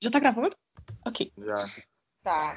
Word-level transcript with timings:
Já 0.00 0.12
tá 0.12 0.20
gravando? 0.20 0.54
Ok. 1.04 1.32
Já. 1.36 1.56
Tá. 2.22 2.56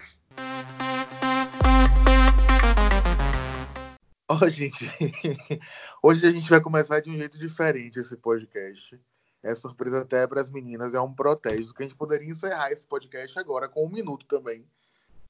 Ó, 4.30 4.48
gente, 4.48 4.86
hoje 6.04 6.28
a 6.28 6.32
gente 6.32 6.48
vai 6.48 6.62
começar 6.62 7.00
de 7.00 7.10
um 7.10 7.18
jeito 7.18 7.40
diferente 7.40 8.00
esse 8.00 8.16
podcast. 8.16 9.00
É 9.42 9.56
surpresa 9.56 10.02
até 10.02 10.28
para 10.28 10.40
as 10.40 10.52
meninas, 10.52 10.94
é 10.94 11.02
um 11.02 11.12
protesto 11.12 11.74
que 11.74 11.82
a 11.82 11.88
gente 11.88 11.98
poderia 11.98 12.30
encerrar 12.30 12.72
esse 12.72 12.86
podcast 12.86 13.40
agora 13.40 13.68
com 13.68 13.88
um 13.88 13.90
minuto 13.90 14.28
também. 14.28 14.64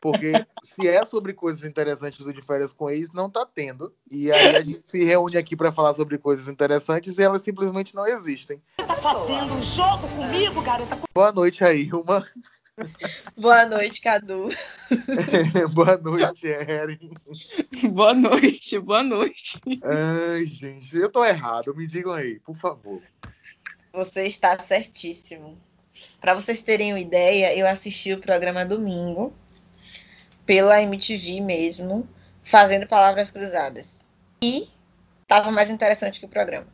Porque 0.02 0.34
se 0.64 0.88
é 0.88 1.06
sobre 1.06 1.32
coisas 1.32 1.64
interessantes 1.64 2.18
do 2.26 2.34
De 2.34 2.42
Férias 2.42 2.74
com 2.74 2.90
Ex, 2.90 3.14
não 3.14 3.30
tá 3.30 3.46
tendo. 3.46 3.94
E 4.10 4.32
aí 4.32 4.56
a 4.56 4.62
gente 4.62 4.82
se 4.84 5.04
reúne 5.04 5.38
aqui 5.38 5.56
para 5.56 5.72
falar 5.72 5.94
sobre 5.94 6.18
coisas 6.18 6.48
interessantes 6.48 7.20
e 7.20 7.22
elas 7.22 7.44
simplesmente 7.44 7.94
não 7.94 8.08
existem. 8.08 8.60
tá 8.76 8.96
fazendo 8.96 9.54
um 9.54 9.62
jogo 9.62 10.08
comigo, 10.10 10.60
garota? 10.64 10.98
Boa 11.14 11.32
noite 11.32 11.64
aí, 11.64 11.84
Ilma. 11.84 12.26
Boa 13.38 13.64
noite, 13.68 14.02
Cadu. 14.02 14.48
boa 15.76 15.98
noite, 15.98 16.48
Erin. 16.48 17.12
Boa 17.92 18.16
noite, 18.16 18.80
boa 18.80 19.04
noite. 19.04 19.62
Ai, 19.84 20.48
gente, 20.48 20.98
eu 20.98 21.12
tô 21.12 21.24
errado, 21.24 21.76
me 21.76 21.86
digam 21.86 22.14
aí, 22.14 22.40
por 22.40 22.58
favor. 22.58 23.00
Você 23.94 24.26
está 24.26 24.58
certíssimo. 24.58 25.62
Para 26.20 26.34
vocês 26.34 26.64
terem 26.64 26.92
uma 26.92 27.00
ideia, 27.00 27.56
eu 27.56 27.68
assisti 27.68 28.14
o 28.14 28.20
programa 28.20 28.66
domingo 28.66 29.32
pela 30.52 30.82
MTV 30.82 31.40
mesmo, 31.40 32.06
fazendo 32.44 32.86
palavras 32.86 33.32
cruzadas. 33.32 34.02
E 34.44 34.68
tava 35.26 35.50
mais 35.50 35.70
interessante 35.70 36.20
que 36.20 36.26
o 36.26 36.30
programa. 36.30 36.68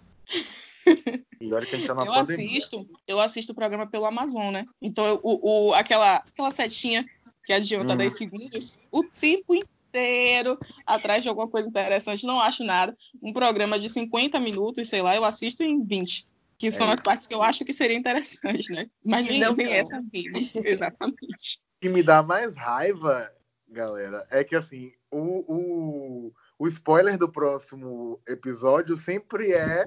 Melhor 1.39 1.63
que 1.63 1.75
a 1.75 1.77
gente 1.77 1.87
tá 1.87 1.93
na 1.93 2.01
Eu 2.03 2.11
pandemia. 2.11 2.47
assisto, 2.57 2.89
eu 3.07 3.19
assisto 3.19 3.51
o 3.51 3.55
programa 3.55 3.85
pelo 3.85 4.07
Amazon, 4.07 4.51
né? 4.51 4.65
Então, 4.81 5.05
eu- 5.05 5.19
o, 5.21 5.67
o, 5.67 5.73
aquela, 5.75 6.15
aquela 6.15 6.49
setinha 6.49 7.05
que 7.45 7.53
adianta 7.53 7.91
Uhum. 7.91 7.97
10 7.97 8.17
segundos, 8.17 8.79
o 8.91 9.03
tempo 9.03 9.53
inteiro 9.53 10.57
atrás 10.83 11.21
de 11.21 11.29
alguma 11.29 11.47
coisa 11.47 11.69
interessante, 11.69 12.25
não 12.25 12.39
acho 12.41 12.63
nada. 12.63 12.97
Um 13.21 13.31
programa 13.31 13.77
de 13.77 13.89
50 13.89 14.39
minutos, 14.39 14.89
sei 14.89 15.03
lá, 15.03 15.15
eu 15.15 15.23
assisto 15.23 15.61
em 15.61 15.83
20. 15.85 16.25
Que 16.57 16.71
são 16.71 16.89
É. 16.89 16.93
as 16.93 16.99
partes 16.99 17.27
que 17.27 17.35
eu 17.35 17.43
acho 17.43 17.63
que 17.63 17.71
seria 17.73 17.95
interessante, 17.95 18.71
né? 18.73 18.87
Mas 19.05 19.29
não 19.29 19.55
são. 19.55 19.65
essa 19.67 20.01
vida. 20.11 20.39
Exatamente. 20.67 21.59
O 21.59 21.79
que 21.79 21.89
me 21.89 22.01
dá 22.01 22.23
mais 22.23 22.55
raiva, 22.55 23.31
galera, 23.69 24.25
é 24.29 24.43
que 24.43 24.55
assim, 24.55 24.93
o, 25.11 25.43
o, 25.47 26.33
o 26.57 26.67
spoiler 26.67 27.17
do 27.17 27.29
próximo 27.29 28.19
episódio 28.27 28.95
sempre 28.95 29.51
é. 29.51 29.85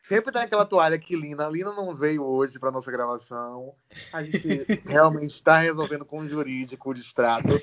Sempre 0.00 0.32
tem 0.32 0.42
aquela 0.42 0.64
toalha 0.64 0.98
que 0.98 1.16
Lina. 1.16 1.46
A 1.46 1.50
Lina 1.50 1.72
não 1.72 1.94
veio 1.94 2.24
hoje 2.24 2.58
para 2.58 2.70
nossa 2.70 2.90
gravação. 2.90 3.74
A 4.12 4.22
gente 4.22 4.64
realmente 4.86 5.34
está 5.34 5.58
resolvendo 5.58 6.04
com 6.04 6.20
o 6.20 6.28
jurídico 6.28 6.90
o 6.90 6.94
distrato. 6.94 7.60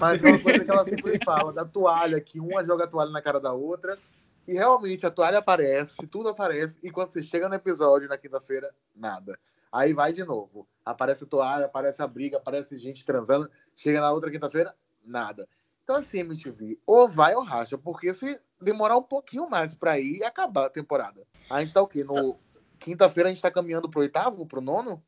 Mas 0.00 0.22
é 0.22 0.28
uma 0.28 0.38
coisa 0.38 0.64
que 0.64 0.70
ela 0.70 0.84
sempre 0.84 1.18
fala 1.22 1.52
da 1.52 1.64
toalha, 1.64 2.20
que 2.20 2.40
uma 2.40 2.64
joga 2.64 2.84
a 2.84 2.86
toalha 2.86 3.10
na 3.10 3.20
cara 3.20 3.40
da 3.40 3.52
outra. 3.52 3.98
E 4.46 4.54
realmente 4.54 5.04
a 5.04 5.10
toalha 5.10 5.38
aparece, 5.38 6.06
tudo 6.06 6.28
aparece. 6.28 6.78
E 6.82 6.90
quando 6.90 7.12
você 7.12 7.22
chega 7.22 7.48
no 7.48 7.54
episódio 7.54 8.08
na 8.08 8.16
quinta-feira, 8.16 8.74
nada. 8.94 9.38
Aí 9.70 9.92
vai 9.92 10.12
de 10.12 10.24
novo. 10.24 10.66
Aparece 10.84 11.24
a 11.24 11.26
toalha, 11.26 11.66
aparece 11.66 12.02
a 12.02 12.06
briga, 12.06 12.36
aparece 12.36 12.76
gente 12.78 13.04
transando. 13.04 13.50
Chega 13.76 14.00
na 14.00 14.10
outra 14.10 14.30
quinta-feira, 14.30 14.74
nada. 15.04 15.48
Então, 15.82 15.96
assim, 15.96 16.20
MTV, 16.20 16.78
ou 16.86 17.08
vai 17.08 17.34
ou 17.34 17.42
racha, 17.42 17.76
porque 17.76 18.14
se 18.14 18.40
demorar 18.60 18.96
um 18.96 19.02
pouquinho 19.02 19.48
mais 19.50 19.74
pra 19.74 19.98
ir, 19.98 20.22
acabar 20.22 20.66
a 20.66 20.70
temporada. 20.70 21.22
A 21.50 21.60
gente 21.60 21.74
tá 21.74 21.82
o 21.82 21.88
quê? 21.88 22.04
No... 22.04 22.38
Quinta-feira 22.78 23.28
a 23.28 23.32
gente 23.32 23.42
tá 23.42 23.50
caminhando 23.50 23.88
pro 23.88 24.00
oitavo, 24.00 24.46
pro 24.46 24.60
nono? 24.60 25.02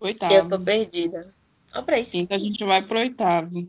Oitavo. 0.00 0.34
Eu 0.34 0.48
tô 0.48 0.60
perdida. 0.60 1.34
Olha 1.72 1.82
pra 1.82 1.98
isso. 1.98 2.12
Quinta 2.12 2.34
a 2.34 2.38
gente 2.38 2.64
vai 2.64 2.82
pro 2.82 2.98
oitavo. 2.98 3.68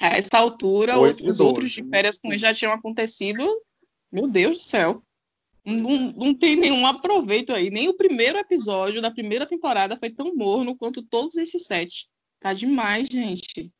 A 0.00 0.16
essa 0.16 0.38
altura, 0.38 0.98
Oito 0.98 1.28
os 1.28 1.40
outros 1.40 1.72
de 1.72 1.84
férias 1.84 2.18
com 2.18 2.28
ele 2.28 2.38
já 2.38 2.54
tinham 2.54 2.72
acontecido. 2.72 3.44
Meu 4.10 4.28
Deus 4.28 4.58
do 4.58 4.62
céu. 4.62 5.02
Não, 5.64 6.12
não 6.12 6.34
tem 6.34 6.56
nenhum 6.56 6.86
aproveito 6.86 7.52
aí. 7.52 7.68
Nem 7.68 7.88
o 7.88 7.94
primeiro 7.94 8.38
episódio 8.38 9.02
da 9.02 9.10
primeira 9.10 9.46
temporada 9.46 9.98
foi 9.98 10.10
tão 10.10 10.34
morno 10.34 10.76
quanto 10.76 11.02
todos 11.02 11.36
esses 11.36 11.66
sete. 11.66 12.08
Tá 12.40 12.52
demais, 12.52 13.08
gente. 13.10 13.70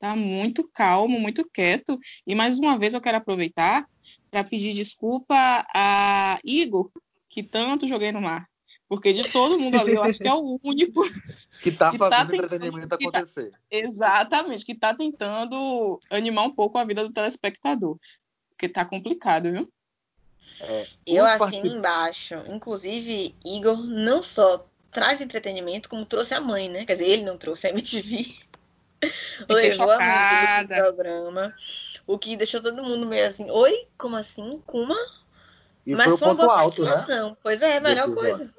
Tá 0.00 0.16
muito 0.16 0.66
calmo, 0.72 1.20
muito 1.20 1.48
quieto. 1.52 1.96
E 2.26 2.34
mais 2.34 2.58
uma 2.58 2.76
vez 2.76 2.94
eu 2.94 3.00
quero 3.00 3.18
aproveitar 3.18 3.86
para 4.30 4.42
pedir 4.42 4.72
desculpa 4.72 5.36
a 5.74 6.40
Igor, 6.42 6.90
que 7.28 7.42
tanto 7.42 7.86
joguei 7.86 8.10
no 8.10 8.20
mar. 8.20 8.48
Porque 8.88 9.12
de 9.12 9.22
todo 9.30 9.58
mundo 9.58 9.78
ali, 9.78 9.92
eu 9.94 10.02
acho 10.02 10.18
que 10.18 10.26
é 10.26 10.34
o 10.34 10.58
único 10.64 11.00
Que 11.62 11.70
tá 11.70 11.92
Que 11.92 11.98
tá 11.98 12.10
fazendo 12.10 12.30
tentando- 12.30 12.44
entretenimento 12.46 12.96
que 12.98 13.10
tá- 13.10 13.18
acontecer. 13.18 13.52
Exatamente, 13.70 14.64
que 14.64 14.74
tá 14.74 14.94
tentando 14.94 16.00
animar 16.10 16.46
um 16.46 16.50
pouco 16.54 16.78
a 16.78 16.84
vida 16.84 17.06
do 17.06 17.12
telespectador. 17.12 17.98
Porque 18.48 18.68
tá 18.68 18.84
complicado, 18.84 19.52
viu? 19.52 19.70
Eu 21.06 21.24
Os 21.24 21.30
assino 21.30 21.38
particip- 21.38 21.66
embaixo. 21.76 22.34
Inclusive, 22.48 23.34
Igor 23.44 23.76
não 23.76 24.22
só 24.22 24.66
traz 24.90 25.20
entretenimento, 25.20 25.88
como 25.88 26.04
trouxe 26.06 26.34
a 26.34 26.40
mãe, 26.40 26.68
né? 26.68 26.84
Quer 26.86 26.94
dizer, 26.94 27.08
ele 27.10 27.22
não 27.24 27.36
trouxe 27.38 27.66
a 27.66 27.70
MTV. 27.70 28.34
Levou 29.48 29.90
a 29.90 30.64
pro 30.66 30.76
programa. 30.76 31.54
O 32.06 32.18
que 32.18 32.36
deixou 32.36 32.60
todo 32.60 32.82
mundo 32.82 33.06
meio 33.06 33.26
assim, 33.26 33.50
oi? 33.50 33.88
Como 33.96 34.16
assim? 34.16 34.62
Kuma? 34.66 34.96
E 35.86 35.94
Mas 35.94 36.08
foi 36.08 36.18
foi 36.18 36.28
uma 36.28 36.34
boa 36.34 36.60
alto, 36.60 36.84
né? 36.84 37.36
Pois 37.42 37.62
é, 37.62 37.78
a 37.78 37.80
melhor 37.80 38.08
Do 38.08 38.14
coisa. 38.14 38.52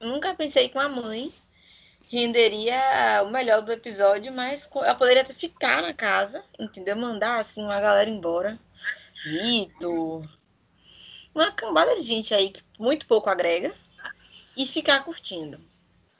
Nunca 0.00 0.34
pensei 0.34 0.68
que 0.68 0.76
uma 0.76 0.88
mãe 0.88 1.32
renderia 2.08 3.22
o 3.24 3.30
melhor 3.30 3.62
do 3.62 3.72
episódio, 3.72 4.32
mas 4.32 4.68
ela 4.74 4.94
poderia 4.94 5.22
até 5.22 5.34
ficar 5.34 5.82
na 5.82 5.92
casa, 5.92 6.44
entendeu? 6.58 6.96
Mandar 6.96 7.40
assim 7.40 7.64
uma 7.64 7.80
galera 7.80 8.08
embora. 8.08 8.58
Vitor. 9.24 10.28
Uma 11.34 11.50
cambada 11.50 11.96
de 11.96 12.02
gente 12.02 12.32
aí 12.32 12.50
que 12.50 12.62
muito 12.78 13.06
pouco 13.06 13.28
agrega. 13.28 13.74
E 14.56 14.66
ficar 14.66 15.02
curtindo. 15.02 15.60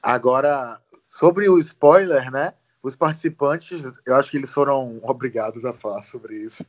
Agora, 0.03 0.81
sobre 1.09 1.47
o 1.47 1.57
spoiler, 1.57 2.29
né? 2.29 2.53
Os 2.85 2.95
participantes, 2.95 3.81
eu 4.05 4.15
acho 4.15 4.29
que 4.29 4.37
eles 4.37 4.53
foram 4.53 4.99
obrigados 5.01 5.65
a 5.65 5.73
falar 5.73 6.03
sobre 6.03 6.35
isso. 6.35 6.63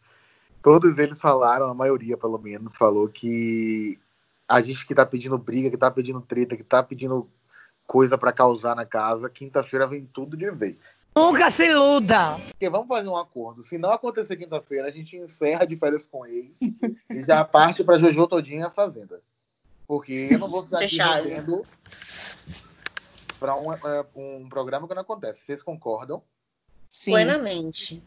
Todos 0.63 0.97
eles 0.97 1.21
falaram, 1.21 1.69
a 1.69 1.75
maioria 1.75 2.17
pelo 2.17 2.39
menos, 2.39 2.75
falou 2.75 3.07
que 3.07 3.99
a 4.49 4.63
gente 4.63 4.87
que 4.87 4.95
tá 4.95 5.05
pedindo 5.05 5.37
briga, 5.37 5.69
que 5.69 5.77
tá 5.77 5.91
pedindo 5.91 6.23
treta, 6.23 6.57
que 6.57 6.65
tá 6.65 6.83
pedindo 6.83 7.29
coisa 7.87 8.17
pra 8.17 8.33
causar 8.33 8.75
na 8.75 8.87
casa, 8.87 9.29
quinta-feira 9.29 9.87
vem 9.87 10.09
tudo 10.11 10.39
de 10.39 10.51
vez. 10.51 10.99
Nunca 11.15 11.51
se 11.51 11.67
iluda! 11.67 12.39
Porque 12.49 12.71
vamos 12.71 12.89
fazer 12.89 13.09
um 13.09 13.17
acordo. 13.17 13.63
Se 13.63 13.77
não 13.77 13.91
acontecer 13.91 14.39
quinta-feira, 14.39 14.89
a 14.89 14.91
gente 14.91 15.19
encerra 15.19 15.67
de 15.67 15.77
férias 15.77 16.07
com 16.07 16.25
ex 16.25 16.59
e 17.11 17.23
já 17.23 17.45
parte 17.45 17.85
pra 17.85 17.99
Jojo 17.99 18.27
todinha 18.27 18.69
a 18.69 18.71
fazenda. 18.71 19.21
Porque 19.87 20.29
eu 20.31 20.39
não 20.39 20.49
vou 20.49 20.63
ficar 20.63 20.79
aqui 20.79 20.89
Fechado. 20.89 21.67
Pra 23.39 23.57
um, 23.57 23.73
é, 23.73 24.07
um 24.15 24.49
programa 24.49 24.87
que 24.87 24.95
não 24.95 25.03
acontece. 25.03 25.41
Vocês 25.41 25.63
concordam? 25.63 26.23
Sim. 26.89 27.13
Plenamente. 27.13 28.03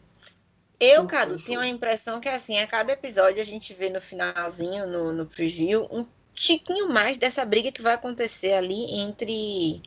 Eu, 0.78 1.06
Cadu, 1.06 1.38
tenho 1.38 1.60
a 1.60 1.68
impressão 1.68 2.20
que 2.20 2.28
assim, 2.28 2.58
a 2.58 2.66
cada 2.66 2.92
episódio 2.92 3.40
a 3.40 3.44
gente 3.44 3.74
vê 3.74 3.90
no 3.90 4.00
finalzinho, 4.00 4.86
no, 4.86 5.12
no 5.12 5.26
preview, 5.26 5.86
um 5.90 6.06
tiquinho 6.32 6.88
mais 6.88 7.18
dessa 7.18 7.44
briga 7.44 7.70
que 7.70 7.82
vai 7.82 7.94
acontecer 7.94 8.52
ali 8.52 8.86
entre 8.98 9.82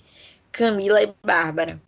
Camila 0.52 1.02
e 1.02 1.12
Bárbara. 1.24 1.82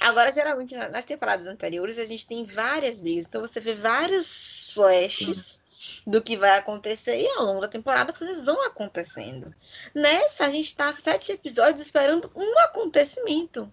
Agora, 0.00 0.30
geralmente, 0.30 0.76
na- 0.76 0.88
nas 0.88 1.04
temporadas 1.04 1.46
anteriores, 1.48 1.98
a 1.98 2.04
gente 2.04 2.26
tem 2.26 2.44
várias 2.44 3.00
brigas. 3.00 3.26
Então, 3.26 3.40
você 3.40 3.58
vê 3.58 3.74
vários 3.74 4.70
flashes 4.72 5.58
do 6.06 6.22
que 6.22 6.36
vai 6.36 6.58
acontecer 6.58 7.20
e 7.20 7.28
ao 7.28 7.44
longo 7.44 7.60
da 7.60 7.68
temporada 7.68 8.10
as 8.10 8.18
coisas 8.18 8.44
vão 8.44 8.64
acontecendo. 8.66 9.54
Nessa, 9.94 10.46
a 10.46 10.50
gente 10.50 10.74
tá 10.74 10.92
sete 10.92 11.32
episódios 11.32 11.80
esperando 11.80 12.30
um 12.34 12.58
acontecimento. 12.60 13.70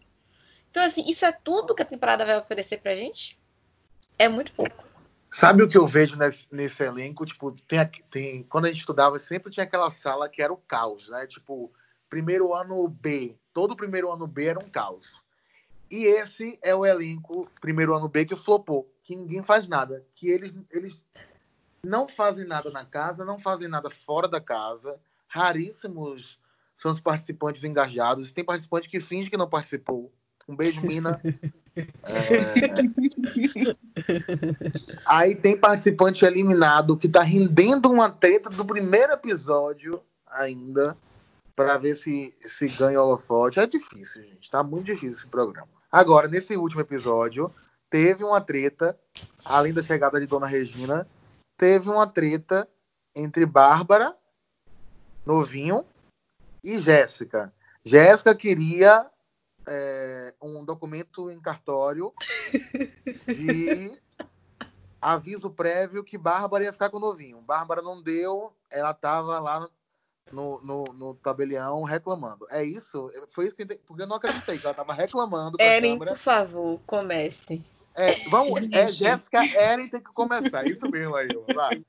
Então, 0.70 0.84
assim, 0.84 1.08
isso 1.08 1.26
é 1.26 1.32
tudo 1.32 1.76
que 1.76 1.84
a 1.84 1.86
temporada 1.86 2.26
vai 2.26 2.38
oferecer 2.38 2.78
pra 2.78 2.96
gente? 2.96 3.38
É 4.18 4.28
muito 4.28 4.54
pouco. 4.54 4.84
Sabe 5.30 5.64
o 5.64 5.68
que 5.68 5.78
eu 5.78 5.88
vejo 5.88 6.16
nesse, 6.16 6.48
nesse 6.52 6.84
elenco? 6.84 7.26
Tipo, 7.26 7.52
tem, 7.68 7.80
tem, 8.10 8.44
quando 8.44 8.66
a 8.66 8.68
gente 8.70 8.80
estudava, 8.80 9.18
sempre 9.18 9.52
tinha 9.52 9.64
aquela 9.64 9.90
sala 9.90 10.30
que 10.30 10.42
era 10.42 10.54
o 10.54 10.58
caos, 10.58 11.10
né? 11.10 11.26
Tipo, 11.26 11.72
primeiro 12.10 12.54
ano 12.54 12.88
B. 12.88 13.36
Todo 13.52 13.76
primeiro 13.76 14.12
ano 14.12 14.28
B 14.28 14.46
era 14.46 14.60
um 14.60 14.70
caos. 14.70 15.24
E 15.90 16.06
esse 16.06 16.60
é 16.62 16.74
o 16.74 16.86
elenco, 16.86 17.48
primeiro 17.60 17.96
ano 17.96 18.08
B, 18.08 18.26
que 18.26 18.36
flopou. 18.36 18.92
Que 19.04 19.16
ninguém 19.16 19.44
faz 19.44 19.68
nada. 19.68 20.06
Que 20.16 20.28
eles, 20.28 20.54
eles 20.72 21.08
não 21.86 22.08
fazem 22.08 22.46
nada 22.46 22.72
na 22.72 22.86
casa, 22.86 23.26
não 23.26 23.38
fazem 23.38 23.68
nada 23.68 23.90
fora 23.90 24.28
da 24.28 24.40
casa. 24.40 24.98
Raríssimos 25.28 26.40
são 26.78 26.92
os 26.92 27.02
participantes 27.02 27.64
engajados. 27.64 28.32
Tem 28.32 28.44
participante 28.44 28.90
que 28.90 29.00
finge 29.00 29.30
que 29.30 29.38
não 29.38 29.50
participou. 29.50 30.12
Um 30.48 30.56
beijo, 30.56 30.82
Mina. 30.82 31.22
É, 32.04 32.84
Aí 35.08 35.34
tem 35.36 35.58
participante 35.58 36.24
eliminado 36.24 36.96
que 36.96 37.10
tá 37.10 37.24
rendendo 37.24 37.90
uma 37.90 38.12
treta 38.12 38.50
do 38.50 38.64
primeiro 38.64 39.14
episódio 39.14 40.02
ainda. 40.28 40.96
para 41.56 41.78
ver 41.78 41.96
se, 41.96 42.34
se 42.42 42.68
ganha 42.68 43.02
holofote. 43.02 43.60
É 43.60 43.66
difícil, 43.66 44.24
gente. 44.24 44.52
Tá 44.52 44.62
muito 44.62 44.86
difícil 44.86 45.12
esse 45.12 45.28
programa. 45.28 45.68
Agora, 45.92 46.28
nesse 46.28 46.56
último 46.58 46.82
episódio, 46.82 47.52
teve 47.90 48.24
uma 48.24 48.42
treta, 48.42 48.98
além 49.44 49.74
da 49.74 49.82
chegada 49.82 50.20
de 50.20 50.28
Dona 50.28 50.48
Regina, 50.48 51.08
teve 51.64 51.90
uma 51.90 52.06
treta 52.06 52.68
entre 53.16 53.46
Bárbara, 53.46 54.14
Novinho, 55.26 55.86
e 56.62 56.78
Jéssica. 56.78 57.54
Jéssica 57.86 58.36
queria 58.36 59.10
é, 59.66 60.34
um 60.42 60.66
documento 60.66 61.32
em 61.32 61.40
cartório 61.40 62.14
de 63.26 63.98
aviso 65.02 65.50
prévio 65.50 66.04
que 66.04 66.18
Bárbara 66.18 66.66
ia 66.66 66.74
ficar 66.74 66.90
com 66.90 66.98
o 66.98 67.00
Novinho. 67.00 67.40
Bárbara 67.40 67.82
não 67.82 68.02
deu, 68.02 68.54
ela 68.70 68.92
estava 68.92 69.40
lá 69.40 69.66
no, 70.34 70.60
no, 70.62 70.84
no, 70.84 71.16
tabelião 71.16 71.84
reclamando. 71.84 72.46
É 72.50 72.62
isso? 72.62 73.10
Foi 73.30 73.46
isso 73.46 73.56
que 73.56 73.62
eu 73.62 73.66
entendi, 73.66 73.82
porque 73.86 74.02
eu 74.02 74.08
não 74.08 74.18
acreditei 74.18 74.58
que 74.58 74.66
ela 74.66 74.72
estava 74.72 74.94
reclamando. 74.94 75.56
Eren, 75.62 75.98
por 75.98 76.18
favor, 76.18 76.78
comece. 76.86 77.64
É, 77.96 78.28
vamos, 78.30 78.68
é, 78.72 78.86
Jéssica 78.86 79.44
Eren 79.56 79.88
tem 79.88 80.02
que 80.02 80.14
começar. 80.14 80.66
Isso 80.66 80.90
mesmo 80.90 81.16
aí, 81.16 81.28
vai. 81.54 81.82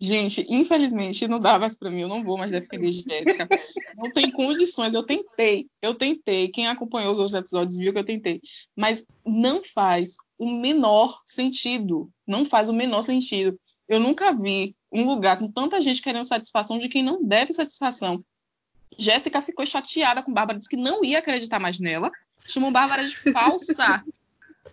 Gente, 0.00 0.46
infelizmente 0.48 1.28
não 1.28 1.38
dá 1.38 1.58
mais 1.58 1.76
para 1.76 1.90
mim, 1.90 2.00
eu 2.00 2.08
não 2.08 2.24
vou 2.24 2.38
mais 2.38 2.52
defender 2.52 2.90
Jéssica. 2.90 3.48
Não 3.96 4.10
tem 4.12 4.30
condições, 4.30 4.94
eu 4.94 5.02
tentei, 5.02 5.68
eu 5.80 5.94
tentei. 5.94 6.48
Quem 6.48 6.68
acompanhou 6.68 7.12
os 7.12 7.18
outros 7.18 7.38
episódios 7.38 7.76
viu 7.76 7.92
que 7.92 7.98
eu 7.98 8.04
tentei, 8.04 8.40
mas 8.74 9.06
não 9.24 9.62
faz 9.62 10.16
o 10.38 10.50
menor 10.50 11.20
sentido. 11.24 12.10
Não 12.26 12.44
faz 12.44 12.68
o 12.68 12.72
menor 12.72 13.02
sentido. 13.02 13.58
Eu 13.88 14.00
nunca 14.00 14.32
vi 14.32 14.74
um 14.90 15.06
lugar 15.06 15.38
com 15.38 15.50
tanta 15.50 15.80
gente 15.80 16.02
querendo 16.02 16.24
satisfação 16.24 16.78
de 16.78 16.88
quem 16.88 17.02
não 17.02 17.22
deve 17.22 17.52
satisfação. 17.52 18.18
Jéssica 18.98 19.42
ficou 19.42 19.66
chateada 19.66 20.22
com 20.22 20.32
Bárbara, 20.32 20.58
disse 20.58 20.70
que 20.70 20.76
não 20.76 21.04
ia 21.04 21.18
acreditar 21.18 21.58
mais 21.58 21.78
nela, 21.78 22.10
chamou 22.46 22.70
Bárbara 22.70 23.06
de 23.06 23.16
falsa. 23.16 24.02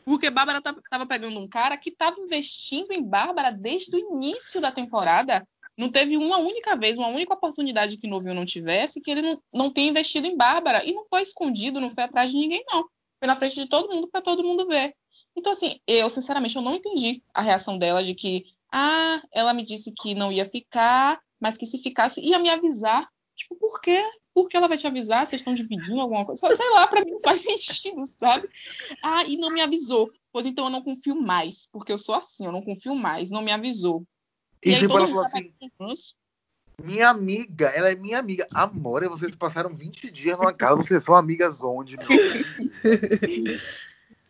Porque 0.06 0.30
Bárbara 0.30 0.60
estava 0.60 1.06
pegando 1.06 1.40
um 1.40 1.48
cara 1.48 1.78
que 1.78 1.90
estava 1.90 2.20
investindo 2.20 2.92
em 2.92 3.04
Bárbara 3.04 3.52
desde 3.52 3.96
o 3.96 4.00
início 4.00 4.60
da 4.60 4.72
temporada. 4.72 5.48
Não 5.78 5.90
teve 5.90 6.18
uma 6.18 6.38
única 6.38 6.76
vez, 6.76 6.98
uma 6.98 7.08
única 7.08 7.34
oportunidade 7.34 7.98
que 7.98 8.08
Novinho 8.08 8.36
não 8.36 8.46
tivesse, 8.46 9.02
que 9.02 9.10
ele 9.10 9.22
não, 9.22 9.42
não 9.52 9.72
tenha 9.72 9.90
investido 9.90 10.28
em 10.28 10.38
Bárbara. 10.38 10.86
E 10.86 10.94
não 10.94 11.06
foi 11.10 11.22
escondido, 11.22 11.82
não 11.82 11.94
foi 11.94 12.04
atrás 12.04 12.32
de 12.32 12.38
ninguém, 12.38 12.64
não. 12.72 12.84
Foi 13.20 13.28
na 13.28 13.36
frente 13.36 13.56
de 13.56 13.68
todo 13.68 13.94
mundo 13.94 14.08
para 14.08 14.22
todo 14.22 14.44
mundo 14.44 14.68
ver. 14.68 14.94
Então, 15.36 15.52
assim, 15.52 15.80
eu, 15.88 16.10
sinceramente, 16.10 16.56
eu 16.56 16.62
não 16.62 16.76
entendi 16.76 17.24
a 17.34 17.42
reação 17.42 17.78
dela 17.78 18.04
de 18.04 18.14
que, 18.14 18.46
ah, 18.72 19.22
ela 19.32 19.54
me 19.54 19.64
disse 19.64 19.92
que 19.92 20.14
não 20.14 20.32
ia 20.32 20.46
ficar, 20.46 21.20
mas 21.40 21.58
que 21.58 21.66
se 21.66 21.78
ficasse, 21.80 22.22
ia 22.22 22.38
me 22.38 22.50
avisar. 22.50 23.10
Tipo, 23.36 23.56
por 23.56 23.82
quê? 23.82 24.04
Por 24.34 24.48
que 24.48 24.58
ela 24.58 24.68
vai 24.68 24.78
te 24.78 24.88
avisar? 24.88 25.26
Vocês 25.26 25.42
estão 25.42 25.54
dividindo 25.54 26.00
alguma 26.00 26.26
coisa? 26.26 26.56
Sei 26.56 26.70
lá, 26.72 26.88
para 26.88 27.04
mim 27.04 27.12
não 27.12 27.22
faz 27.22 27.42
sentido, 27.44 28.04
sabe? 28.06 28.50
Ah, 29.04 29.24
e 29.26 29.38
não 29.38 29.50
me 29.50 29.62
avisou. 29.62 30.12
Pois 30.32 30.46
então 30.46 30.66
eu 30.66 30.72
não 30.72 30.82
confio 30.82 31.16
mais, 31.16 31.68
porque 31.72 31.92
eu 31.92 31.98
sou 31.98 32.16
assim, 32.16 32.46
eu 32.46 32.52
não 32.52 32.62
confio 32.62 32.96
mais, 32.96 33.30
não 33.30 33.42
me 33.42 33.52
avisou. 33.52 34.04
E, 34.64 34.70
e 34.70 34.74
aí, 34.74 34.80
tipo, 34.80 34.98
ela 34.98 35.08
falou 35.08 35.24
assim, 35.24 35.54
minha 36.82 37.10
amiga, 37.10 37.68
ela 37.68 37.92
é 37.92 37.96
minha 37.96 38.18
amiga. 38.18 38.48
Amor, 38.54 39.08
vocês 39.10 39.36
passaram 39.36 39.76
20 39.76 40.10
dias 40.10 40.38
numa 40.38 40.54
casa, 40.54 40.76
vocês 40.76 41.04
são 41.04 41.16
amigas 41.16 41.64
onde, 41.64 41.98
meu? 41.98 42.08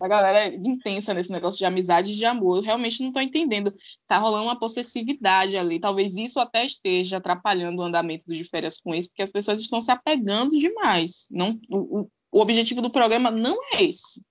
A 0.03 0.07
galera 0.09 0.39
é 0.39 0.55
intensa 0.55 1.13
nesse 1.13 1.31
negócio 1.31 1.57
de 1.57 1.63
amizade 1.63 2.11
e 2.11 2.15
de 2.15 2.25
amor. 2.25 2.57
Eu 2.57 2.61
realmente 2.61 2.99
não 2.99 3.07
estou 3.07 3.21
entendendo. 3.21 3.73
Tá 4.05 4.17
rolando 4.17 4.43
uma 4.43 4.59
possessividade 4.59 5.55
ali. 5.55 5.79
Talvez 5.79 6.17
isso 6.17 6.41
até 6.41 6.65
esteja 6.65 7.17
atrapalhando 7.17 7.81
o 7.81 7.85
andamento 7.85 8.25
do 8.27 8.35
de 8.35 8.43
férias 8.43 8.77
com 8.77 8.93
esse, 8.93 9.07
porque 9.07 9.21
as 9.21 9.31
pessoas 9.31 9.61
estão 9.61 9.81
se 9.81 9.91
apegando 9.91 10.57
demais. 10.57 11.25
Não, 11.31 11.57
o, 11.69 12.09
o 12.29 12.41
objetivo 12.41 12.81
do 12.81 12.89
programa 12.89 13.31
não 13.31 13.57
é 13.71 13.81
esse. 13.81 14.21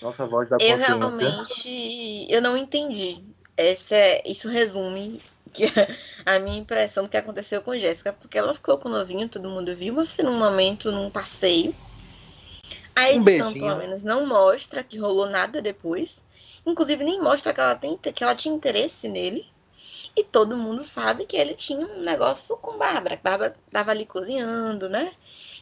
Nossa 0.00 0.26
voz 0.26 0.50
da 0.50 0.56
Eu 0.60 0.76
realmente 0.76 2.26
eu 2.28 2.42
não 2.42 2.56
entendi. 2.56 3.22
Essa 3.56 3.94
é, 3.94 4.22
isso 4.26 4.48
resume 4.48 5.20
que 5.52 5.66
a 6.26 6.40
minha 6.40 6.58
impressão 6.58 7.04
do 7.04 7.08
que 7.08 7.16
aconteceu 7.16 7.62
com 7.62 7.78
Jéssica, 7.78 8.12
porque 8.12 8.36
ela 8.36 8.56
ficou 8.56 8.76
com 8.76 8.88
o 8.88 8.92
novinho, 8.92 9.28
todo 9.28 9.48
mundo 9.48 9.76
viu, 9.76 9.94
mas 9.94 10.12
foi 10.12 10.24
num 10.24 10.36
momento, 10.36 10.90
num 10.90 11.10
passeio 11.10 11.72
a 12.94 13.10
edição, 13.10 13.50
um 13.50 13.52
pelo 13.52 13.76
menos, 13.76 14.02
não 14.02 14.26
mostra 14.26 14.82
que 14.82 14.98
rolou 14.98 15.26
nada 15.26 15.62
depois. 15.62 16.22
Inclusive, 16.64 17.02
nem 17.02 17.20
mostra 17.20 17.52
que 17.52 17.60
ela, 17.60 17.74
tem, 17.74 17.96
que 17.96 18.22
ela 18.22 18.34
tinha 18.34 18.54
interesse 18.54 19.08
nele. 19.08 19.46
E 20.14 20.22
todo 20.22 20.56
mundo 20.56 20.84
sabe 20.84 21.24
que 21.24 21.36
ele 21.36 21.54
tinha 21.54 21.86
um 21.86 22.00
negócio 22.00 22.56
com 22.58 22.76
Bárbara. 22.76 23.18
Bárbara 23.22 23.56
estava 23.66 23.90
ali 23.90 24.04
cozinhando, 24.04 24.88
né? 24.88 25.12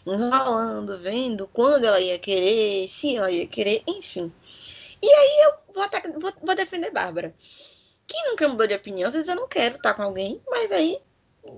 Enrolando, 0.04 0.96
vendo 0.98 1.46
quando 1.46 1.84
ela 1.84 2.00
ia 2.00 2.18
querer, 2.18 2.88
se 2.88 3.16
ela 3.16 3.30
ia 3.30 3.46
querer, 3.46 3.82
enfim. 3.86 4.32
E 5.02 5.08
aí 5.08 5.44
eu 5.44 5.74
vou, 5.74 5.82
até, 5.84 6.00
vou, 6.10 6.32
vou 6.42 6.54
defender 6.54 6.90
Bárbara. 6.90 7.34
Quem 8.06 8.28
nunca 8.28 8.48
mudou 8.48 8.66
de 8.66 8.74
opinião, 8.74 9.06
às 9.06 9.14
vezes 9.14 9.28
eu 9.28 9.36
não 9.36 9.46
quero 9.46 9.76
estar 9.76 9.94
com 9.94 10.02
alguém, 10.02 10.40
mas 10.48 10.72
aí, 10.72 10.98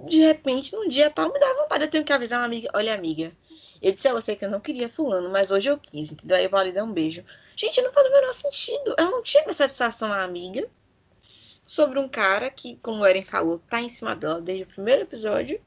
de 0.07 0.19
repente, 0.19 0.75
num 0.75 0.87
dia 0.87 1.09
tal, 1.11 1.33
me 1.33 1.41
dá 1.41 1.55
vontade. 1.55 1.85
Eu 1.85 1.91
tenho 1.91 2.05
que 2.05 2.13
avisar 2.13 2.41
uma 2.41 2.45
amiga: 2.45 2.69
olha, 2.75 2.93
amiga, 2.93 3.33
eu 3.83 3.93
disse 3.93 4.07
a 4.07 4.13
você 4.13 4.37
que 4.37 4.45
eu 4.45 4.51
não 4.51 4.61
queria 4.61 4.89
fulano, 4.89 5.29
mas 5.29 5.51
hoje 5.51 5.69
eu 5.69 5.77
quis, 5.77 6.13
entendeu? 6.13 6.37
Aí 6.37 6.45
eu 6.45 6.51
vou 6.51 6.63
lhe 6.63 6.71
dar 6.71 6.85
um 6.85 6.93
beijo. 6.93 7.25
Gente, 7.57 7.83
não 7.83 7.93
faz 7.93 8.07
o 8.07 8.13
menor 8.13 8.33
sentido. 8.33 8.95
Ela 8.97 9.11
não 9.11 9.23
tinha 9.23 9.53
satisfação 9.53 10.13
à 10.13 10.23
amiga 10.23 10.71
sobre 11.67 11.99
um 11.99 12.09
cara 12.09 12.49
que, 12.49 12.77
como 12.77 13.03
o 13.03 13.07
Eren 13.07 13.25
falou, 13.25 13.59
tá 13.69 13.81
em 13.81 13.89
cima 13.89 14.15
dela 14.15 14.41
desde 14.41 14.63
o 14.63 14.69
primeiro 14.69 15.03
episódio. 15.03 15.61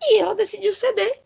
E 0.00 0.20
ela 0.20 0.36
decidiu 0.36 0.72
ceder. 0.72 1.20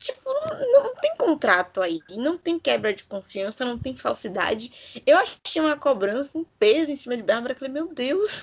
Tipo, 0.00 0.28
não, 0.28 0.84
não 0.84 0.94
tem 0.96 1.16
contrato 1.16 1.80
aí. 1.80 2.00
Não 2.10 2.36
tem 2.36 2.58
quebra 2.58 2.92
de 2.92 3.04
confiança, 3.04 3.64
não 3.64 3.78
tem 3.78 3.96
falsidade. 3.96 4.72
Eu 5.06 5.16
achei 5.18 5.62
uma 5.62 5.76
cobrança, 5.76 6.36
um 6.36 6.44
peso 6.58 6.90
em 6.90 6.96
cima 6.96 7.16
de 7.16 7.22
Bárbara. 7.22 7.54
Falei, 7.54 7.72
meu 7.72 7.86
Deus, 7.86 8.40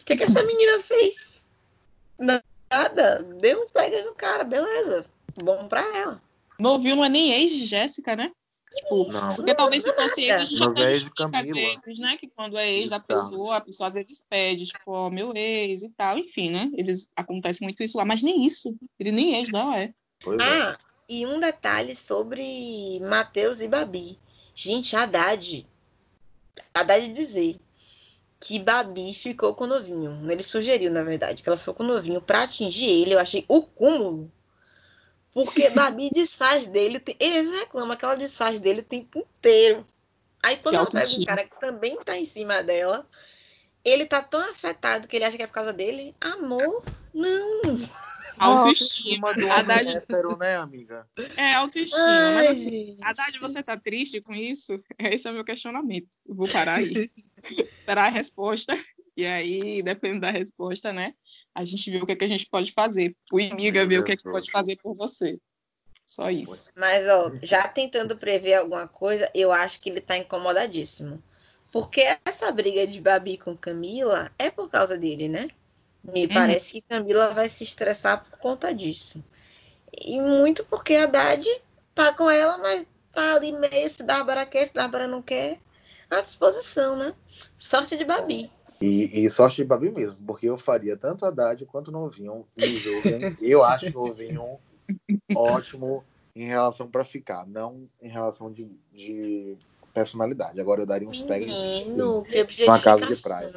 o 0.00 0.04
que, 0.04 0.12
é 0.12 0.16
que 0.16 0.22
essa 0.22 0.42
menina 0.44 0.80
fez? 0.82 1.42
Nada. 2.16 3.24
Deu 3.40 3.62
uns 3.62 3.70
pegas 3.72 4.04
no 4.04 4.14
cara, 4.14 4.44
beleza 4.44 5.04
bom 5.42 5.66
pra 5.68 5.80
ela. 5.96 6.22
Novinho 6.58 6.96
não 6.96 7.04
é 7.04 7.08
nem 7.08 7.32
ex 7.32 7.52
de 7.52 7.66
Jéssica, 7.66 8.16
né? 8.16 8.32
Tipo, 8.74 9.10
não. 9.10 9.34
porque 9.34 9.54
talvez 9.54 9.84
se 9.84 9.92
fosse 9.94 10.22
ex, 10.22 10.34
a 10.34 10.44
gente 10.44 10.62
até 10.62 10.92
justifica 10.92 11.30
às 11.32 11.50
vezes, 11.50 11.98
né? 11.98 12.16
Que 12.18 12.28
quando 12.28 12.58
é 12.58 12.68
ex 12.68 12.90
da 12.90 13.00
pessoa, 13.00 13.56
a 13.56 13.60
pessoa 13.60 13.88
às 13.88 13.94
vezes 13.94 14.22
pede, 14.28 14.66
tipo, 14.66 14.90
ó, 14.90 15.06
oh, 15.06 15.10
meu 15.10 15.32
ex 15.34 15.82
e 15.82 15.88
tal, 15.90 16.18
enfim, 16.18 16.50
né? 16.50 16.70
Eles 16.74 17.08
acontece 17.16 17.62
muito 17.62 17.82
isso 17.82 17.96
lá, 17.96 18.04
mas 18.04 18.22
nem 18.22 18.44
isso. 18.44 18.76
Ele 18.98 19.12
nem 19.12 19.36
ex 19.36 19.50
dela 19.50 19.78
é. 19.78 19.94
Pois 20.22 20.38
ah, 20.40 20.72
é. 20.72 20.76
e 21.08 21.26
um 21.26 21.40
detalhe 21.40 21.94
sobre 21.94 23.00
Matheus 23.00 23.60
e 23.60 23.68
Babi. 23.68 24.18
Gente, 24.54 24.96
Haddad. 24.96 25.66
Haddad 26.74 27.12
dizer 27.12 27.58
que 28.40 28.58
Babi 28.58 29.14
ficou 29.14 29.54
com 29.54 29.64
o 29.64 29.68
novinho. 29.68 30.30
Ele 30.30 30.42
sugeriu, 30.42 30.90
na 30.90 31.02
verdade, 31.02 31.42
que 31.42 31.48
ela 31.48 31.58
ficou 31.58 31.74
com 31.74 31.82
o 31.82 31.86
novinho 31.86 32.20
pra 32.20 32.42
atingir 32.42 32.84
ele. 32.84 33.14
Eu 33.14 33.18
achei 33.18 33.44
o 33.48 33.62
cúmulo 33.62 34.30
porque 35.36 35.68
Babi 35.68 36.08
desfaz 36.14 36.66
dele, 36.66 36.98
ele 37.20 37.58
reclama 37.58 37.94
que 37.94 38.02
ela 38.06 38.16
desfaz 38.16 38.58
dele 38.58 38.80
o 38.80 38.84
tempo 38.84 39.18
inteiro. 39.18 39.86
Aí 40.42 40.56
quando 40.56 40.72
que 40.72 40.96
ela 40.96 41.04
pega 41.04 41.20
um 41.20 41.24
cara 41.26 41.44
que 41.44 41.60
também 41.60 41.94
tá 41.98 42.16
em 42.16 42.24
cima 42.24 42.62
dela, 42.62 43.06
ele 43.84 44.06
tá 44.06 44.22
tão 44.22 44.40
afetado 44.40 45.06
que 45.06 45.14
ele 45.14 45.26
acha 45.26 45.36
que 45.36 45.42
é 45.42 45.46
por 45.46 45.52
causa 45.52 45.74
dele. 45.74 46.16
Amor, 46.22 46.82
não. 47.12 47.78
Autoestima. 48.38 49.34
do 49.34 49.46
Haddad... 49.50 49.86
hétero, 49.86 50.38
né, 50.38 50.56
amiga? 50.56 51.06
É, 51.36 51.52
autoestima. 51.52 52.02
Ai, 52.06 52.34
mas 52.34 52.58
assim, 52.58 52.98
Haddad, 53.02 53.38
você 53.38 53.62
tá 53.62 53.76
triste 53.76 54.22
com 54.22 54.34
isso? 54.34 54.82
Esse 54.98 55.28
é 55.28 55.30
o 55.30 55.34
meu 55.34 55.44
questionamento. 55.44 56.08
Eu 56.26 56.34
vou 56.34 56.48
parar 56.48 56.78
aí. 56.78 57.10
Esperar 57.42 58.06
a 58.06 58.08
resposta. 58.08 58.74
E 59.16 59.26
aí, 59.26 59.82
dependendo 59.82 60.20
da 60.20 60.30
resposta, 60.30 60.92
né? 60.92 61.14
a 61.56 61.64
gente 61.64 61.90
vê 61.90 61.96
o 61.96 62.04
que, 62.04 62.12
é 62.12 62.16
que 62.16 62.24
a 62.24 62.28
gente 62.28 62.46
pode 62.46 62.70
fazer. 62.72 63.16
O 63.32 63.40
Imiga 63.40 63.86
vê 63.86 63.98
o 63.98 64.04
que, 64.04 64.12
é 64.12 64.16
que 64.16 64.22
pode 64.24 64.50
fazer 64.50 64.76
por 64.76 64.94
você. 64.94 65.38
Só 66.04 66.30
isso. 66.30 66.70
Mas, 66.76 67.08
ó, 67.08 67.32
já 67.42 67.66
tentando 67.66 68.16
prever 68.16 68.54
alguma 68.54 68.86
coisa, 68.86 69.28
eu 69.34 69.50
acho 69.50 69.80
que 69.80 69.88
ele 69.88 70.02
tá 70.02 70.18
incomodadíssimo. 70.18 71.20
Porque 71.72 72.04
essa 72.26 72.52
briga 72.52 72.86
de 72.86 73.00
Babi 73.00 73.38
com 73.38 73.56
Camila 73.56 74.30
é 74.38 74.50
por 74.50 74.68
causa 74.68 74.98
dele, 74.98 75.30
né? 75.30 75.48
Me 76.04 76.26
hum. 76.26 76.28
parece 76.28 76.74
que 76.74 76.82
Camila 76.82 77.32
vai 77.32 77.48
se 77.48 77.64
estressar 77.64 78.22
por 78.22 78.38
conta 78.38 78.72
disso. 78.74 79.24
E 79.98 80.20
muito 80.20 80.62
porque 80.66 80.94
a 80.94 81.04
Haddad 81.04 81.44
tá 81.94 82.12
com 82.12 82.30
ela, 82.30 82.58
mas 82.58 82.86
tá 83.12 83.34
ali 83.34 83.52
meio 83.52 83.88
se 83.88 84.02
Bárbara 84.02 84.44
quer, 84.44 84.66
se 84.66 84.74
Bárbara 84.74 85.08
não 85.08 85.22
quer, 85.22 85.58
à 86.10 86.20
disposição, 86.20 86.96
né? 86.96 87.14
Sorte 87.58 87.96
de 87.96 88.04
Babi. 88.04 88.50
E, 88.80 89.24
e 89.24 89.30
sorte 89.30 89.56
de 89.56 89.64
Babi 89.64 89.90
mesmo, 89.90 90.18
porque 90.26 90.46
eu 90.46 90.58
faria 90.58 90.96
tanto 90.96 91.24
Haddad 91.24 91.64
quanto 91.66 91.90
Novinho 91.90 92.46
no 92.56 92.66
jogo. 92.76 93.02
Eu 93.40 93.64
acho 93.64 93.90
Novinho 93.92 94.58
ótimo 95.34 96.04
em 96.34 96.44
relação 96.44 96.86
para 96.86 97.04
ficar, 97.04 97.46
não 97.46 97.88
em 98.00 98.08
relação 98.08 98.52
de, 98.52 98.68
de 98.92 99.56
personalidade. 99.94 100.60
Agora 100.60 100.82
eu 100.82 100.86
daria 100.86 101.08
uns 101.08 101.22
pegas 101.22 101.50
uma 102.62 102.78
casa 102.78 103.06
de 103.06 103.16
praia. 103.22 103.50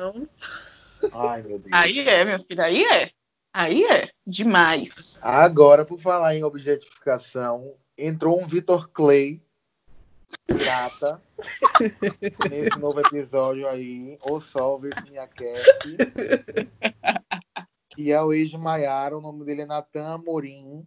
Ai, 1.11 1.43
meu 1.43 1.59
Deus. 1.59 1.73
Aí 1.73 1.99
é, 1.99 2.23
meu 2.23 2.41
filho, 2.41 2.61
aí 2.61 2.83
é. 2.83 3.11
Aí 3.53 3.83
é 3.83 4.09
demais. 4.25 5.17
Agora, 5.21 5.83
por 5.83 5.99
falar 5.99 6.35
em 6.35 6.43
objetificação, 6.43 7.73
entrou 7.97 8.39
um 8.41 8.47
Vitor 8.47 8.87
Clay 8.89 9.41
gata 10.65 11.21
nesse 12.49 12.79
novo 12.79 12.99
episódio 12.99 13.67
aí. 13.67 14.17
O 14.23 14.39
sol 14.39 14.79
vê 14.79 14.89
se 14.95 15.09
me 15.09 15.17
aquece. 15.17 15.97
Que 17.89 18.11
é 18.11 18.21
o 18.21 18.33
ex 18.33 18.49
de 18.49 18.57
Maiara, 18.57 19.17
o 19.17 19.21
nome 19.21 19.43
dele 19.45 19.61
é 19.61 19.65
Natan 19.65 20.13
Amorim. 20.13 20.85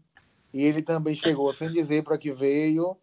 E 0.52 0.62
ele 0.62 0.82
também 0.82 1.14
chegou 1.14 1.52
sem 1.52 1.70
dizer 1.70 2.02
para 2.02 2.18
que 2.18 2.32
veio. 2.32 2.96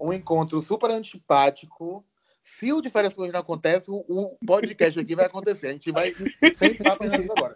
Um 0.00 0.12
encontro 0.12 0.60
super 0.60 0.90
antipático. 0.90 2.04
Se 2.42 2.72
o 2.72 2.80
Diferença 2.80 3.20
Hoje 3.20 3.32
não 3.32 3.40
acontece, 3.40 3.90
o 3.90 4.36
podcast 4.46 4.98
aqui 4.98 5.14
vai 5.14 5.26
acontecer. 5.26 5.68
A 5.68 5.72
gente 5.72 5.92
vai 5.92 6.12
sem 6.54 6.74
papo 6.74 7.04
agora. 7.36 7.54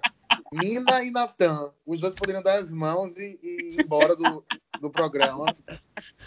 Nina 0.52 1.02
e 1.02 1.10
Natan, 1.10 1.72
os 1.84 2.00
dois 2.00 2.14
poderiam 2.14 2.42
dar 2.42 2.58
as 2.58 2.70
mãos 2.70 3.16
e, 3.16 3.38
e 3.42 3.74
ir 3.74 3.80
embora 3.80 4.14
do, 4.14 4.44
do 4.84 4.90
programa. 4.90 5.46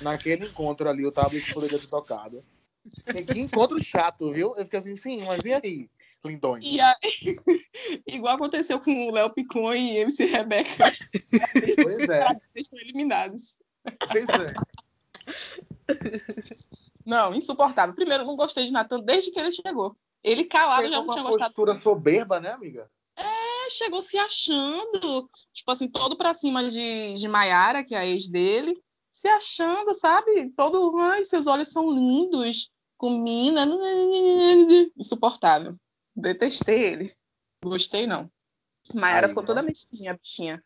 Naquele 0.01 0.45
encontro 0.45 0.89
ali, 0.89 1.05
o 1.05 1.11
tablet 1.11 1.53
poderia 1.53 1.79
ter 1.79 1.87
tocado. 1.87 2.43
Que 3.31 3.39
encontro 3.39 3.81
chato, 3.83 4.31
viu? 4.31 4.55
Eu 4.55 4.63
fiquei 4.63 4.79
assim, 4.79 4.95
sim, 4.95 5.23
mas 5.25 5.43
e 5.45 5.53
aí, 5.53 5.89
lindões? 6.25 6.63
E 6.65 6.79
aí, 6.79 6.95
igual 8.07 8.35
aconteceu 8.35 8.79
com 8.79 9.07
o 9.07 9.11
Léo 9.11 9.29
Picon 9.29 9.73
e 9.73 9.97
MC 9.97 10.25
Rebeca. 10.25 10.91
Pois 11.83 12.09
é. 12.09 12.25
Vocês 12.25 12.65
estão 12.65 12.79
eliminados. 12.79 13.57
Pois 14.11 14.27
é. 14.29 14.53
Não, 17.05 17.33
insuportável. 17.33 17.93
Primeiro, 17.95 18.25
não 18.25 18.35
gostei 18.35 18.65
de 18.65 18.71
Natan 18.71 18.99
desde 19.01 19.31
que 19.31 19.39
ele 19.39 19.51
chegou. 19.51 19.95
Ele 20.23 20.43
calado 20.45 20.83
já 20.83 20.89
Pegou 20.89 21.05
não 21.05 21.13
tinha 21.13 21.23
uma 21.23 21.31
gostado. 21.31 21.53
postura 21.53 21.75
soberba, 21.75 22.39
né, 22.39 22.51
amiga? 22.51 22.89
É, 23.15 23.69
chegou 23.69 24.01
se 24.01 24.17
achando, 24.17 25.29
tipo 25.57 25.71
assim, 25.71 25.87
todo 25.87 26.15
pra 26.15 26.35
cima 26.35 26.69
de, 26.69 27.15
de 27.15 27.27
Maiara, 27.27 27.83
que 27.83 27.95
é 27.95 27.97
a 27.97 28.05
ex 28.05 28.29
dele, 28.29 28.79
se 29.11 29.27
achando, 29.27 29.91
sabe? 29.93 30.51
Todo, 30.55 30.95
ai, 30.99 31.25
seus 31.25 31.47
olhos 31.47 31.69
são 31.69 31.91
lindos, 31.91 32.71
com 32.95 33.09
mina, 33.09 33.67
insuportável. 34.95 35.75
Detestei 36.15 36.83
ele. 36.83 37.13
Gostei, 37.63 38.05
não. 38.05 38.29
Maiara 38.93 39.29
ficou 39.29 39.43
toda 39.43 39.63
mexidinha, 39.63 40.13
bichinha. 40.13 40.63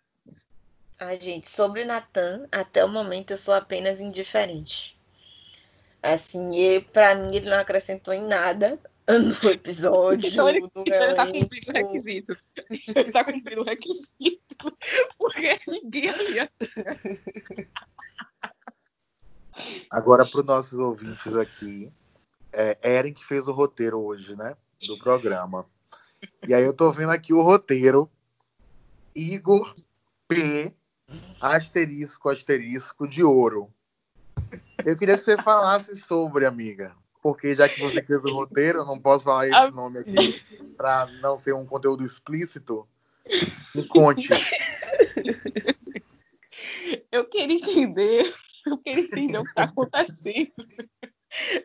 Ai, 1.00 1.20
gente, 1.20 1.50
sobre 1.50 1.86
Natan, 1.86 2.48
até 2.52 2.84
o 2.84 2.90
momento 2.90 3.32
eu 3.32 3.38
sou 3.38 3.54
apenas 3.54 4.02
indiferente. 4.02 5.00
Assim, 6.04 6.54
e 6.54 6.82
para 6.82 7.16
mim 7.16 7.36
ele 7.36 7.50
não 7.50 7.58
acrescentou 7.58 8.14
em 8.14 8.22
nada 8.22 8.78
no 9.20 9.50
episódio. 9.50 10.30
Então 10.30 10.50
ele, 10.50 10.62
no 10.62 10.72
então 10.75 11.03
ele 11.03 11.15
tá 11.15 11.24
elenco. 11.24 11.39
cumprindo 11.39 11.70
o 11.70 11.74
requisito. 11.74 12.38
Ele 12.70 13.12
tá 13.12 13.24
cumprindo 13.24 13.62
o 13.62 13.65
requisito. 13.65 14.77
Porque 15.18 15.58
ninguém 15.68 16.10
ali 16.10 16.34
ia 16.34 16.51
Agora, 19.89 20.25
para 20.25 20.39
os 20.39 20.46
nossos 20.46 20.80
ouvintes 20.80 21.36
aqui, 21.36 21.91
é 22.53 22.77
Eren 22.82 23.13
que 23.13 23.25
fez 23.25 23.48
o 23.48 23.53
roteiro 23.53 24.00
hoje, 24.00 24.36
né? 24.36 24.56
Do 24.88 24.98
programa. 24.98 25.65
E 26.48 26.53
aí 26.53 26.63
eu 26.63 26.74
tô 26.74 26.91
vendo 26.91 27.12
aqui 27.12 27.34
o 27.34 27.41
roteiro. 27.41 28.10
Igor 29.15 29.74
P. 30.27 30.74
Asterisco, 31.41 32.30
asterisco 32.30 33.08
de 33.08 33.24
ouro. 33.24 33.70
Eu 34.86 34.98
queria 34.98 35.18
que 35.18 35.24
você 35.24 35.38
falasse 35.38 35.96
sobre, 35.96 36.46
amiga. 36.46 36.96
Porque 37.22 37.56
já 37.56 37.70
que 37.70 37.80
você 37.80 38.01
fez 38.01 38.24
o 38.24 38.34
roteiro, 38.34 38.80
eu 38.80 38.86
não 38.86 39.00
posso 39.00 39.25
falar 39.25 39.48
esse 39.48 39.72
nome 39.72 40.00
aqui 40.00 40.42
para 40.75 41.08
não 41.22 41.38
ser 41.38 41.54
um 41.54 41.66
conteúdo 41.66 42.04
explícito. 42.04 42.88
Me 43.75 43.88
conte. 43.88 44.30
Eu 47.12 47.25
queria 47.25 47.56
entender, 47.56 48.34
eu 48.66 48.78
queria 48.78 49.04
entender 49.04 49.38
o 49.38 49.44
que 49.44 49.54
tá 49.54 49.63
acontecendo. 49.63 50.51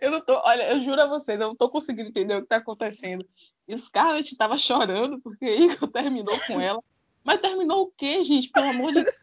Eu 0.00 0.10
não 0.12 0.20
tô, 0.20 0.34
olha, 0.44 0.72
eu 0.72 0.80
juro 0.80 1.00
a 1.00 1.06
vocês, 1.06 1.40
eu 1.40 1.48
não 1.48 1.56
tô 1.56 1.68
conseguindo 1.68 2.08
entender 2.08 2.36
o 2.36 2.42
que 2.42 2.48
tá 2.48 2.56
acontecendo. 2.56 3.26
Scarlett 3.74 4.36
tava 4.36 4.56
chorando 4.58 5.20
porque 5.20 5.46
Igor 5.46 5.88
terminou 5.90 6.38
com 6.46 6.60
ela. 6.60 6.82
Mas 7.24 7.40
terminou 7.40 7.82
o 7.82 7.92
quê, 7.96 8.22
gente? 8.22 8.48
Pelo 8.50 8.68
amor 8.68 8.92
de 8.92 9.02
Deus. 9.02 9.16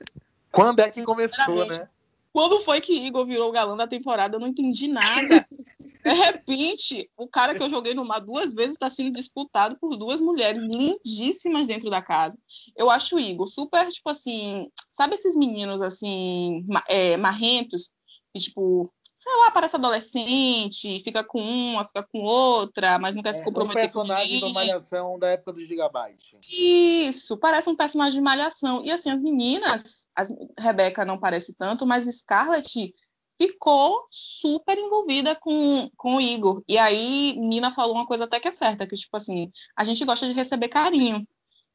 Quando 0.52 0.80
é 0.80 0.90
que 0.90 1.04
começou, 1.04 1.66
né? 1.66 1.88
Quando 2.34 2.60
foi 2.62 2.82
que 2.82 2.94
Igor 2.94 3.26
virou 3.26 3.50
o 3.50 3.52
galã 3.52 3.78
da 3.78 3.88
temporada? 3.88 4.36
Eu 4.36 4.40
não 4.40 4.48
entendi 4.48 4.88
nada. 4.88 5.46
De 6.04 6.12
repente, 6.12 7.10
o 7.18 7.28
cara 7.28 7.56
que 7.56 7.64
eu 7.64 7.70
joguei 7.70 7.94
no 7.94 8.04
mar 8.04 8.20
duas 8.20 8.54
vezes 8.54 8.74
está 8.74 8.90
sendo 8.90 9.12
disputado 9.12 9.78
por 9.80 9.96
duas 9.96 10.20
mulheres 10.20 10.64
lindíssimas 10.64 11.68
dentro 11.68 11.90
da 11.90 12.02
casa. 12.02 12.38
Eu 12.76 12.90
acho 12.90 13.16
o 13.16 13.20
Igor 13.20 13.48
super, 13.48 13.90
tipo 13.90 14.10
assim, 14.10 14.70
sabe 14.92 15.16
esses 15.16 15.36
meninos 15.36 15.82
assim, 15.82 16.66
é, 16.88 17.16
marrentos, 17.16 17.90
que, 18.34 18.40
tipo, 18.42 18.92
sei 19.24 19.34
lá, 19.38 19.52
parece 19.52 19.78
adolescente, 19.78 21.00
fica 21.00 21.24
com 21.24 21.40
uma, 21.40 21.86
fica 21.86 22.04
com 22.04 22.20
outra, 22.20 23.00
mas 23.00 23.16
não 23.16 23.24
quer 23.24 23.32
se 23.32 23.40
É 23.40 23.42
um 23.44 23.46
comprometer 23.46 23.84
com 23.84 24.02
personagem 24.02 24.42
da 24.42 24.48
ninguém. 24.48 24.68
Malhação 24.68 25.18
da 25.18 25.30
época 25.30 25.54
do 25.54 25.66
Gigabyte. 25.66 26.38
Isso, 26.52 27.38
parece 27.38 27.70
um 27.70 27.76
personagem 27.76 28.16
de 28.16 28.22
malhação. 28.22 28.84
E 28.84 28.92
assim, 28.92 29.10
as 29.10 29.22
meninas, 29.22 30.06
as, 30.14 30.28
Rebeca 30.60 31.06
não 31.06 31.18
parece 31.18 31.54
tanto, 31.54 31.86
mas 31.86 32.06
Scarlett 32.06 32.94
ficou 33.42 34.08
super 34.10 34.78
envolvida 34.78 35.36
com, 35.36 35.90
com 35.98 36.18
o 36.18 36.22
Igor. 36.22 36.64
E 36.68 36.78
aí, 36.78 37.36
Nina 37.38 37.72
falou 37.72 37.96
uma 37.96 38.08
coisa 38.08 38.26
até 38.26 38.40
que 38.40 38.48
é 38.48 38.52
certa, 38.52 38.88
que 38.88 38.96
tipo 38.96 39.16
assim, 39.16 39.52
a 39.76 39.84
gente 39.84 40.06
gosta 40.06 40.28
de 40.28 40.34
receber 40.34 40.70
carinho. 40.70 41.28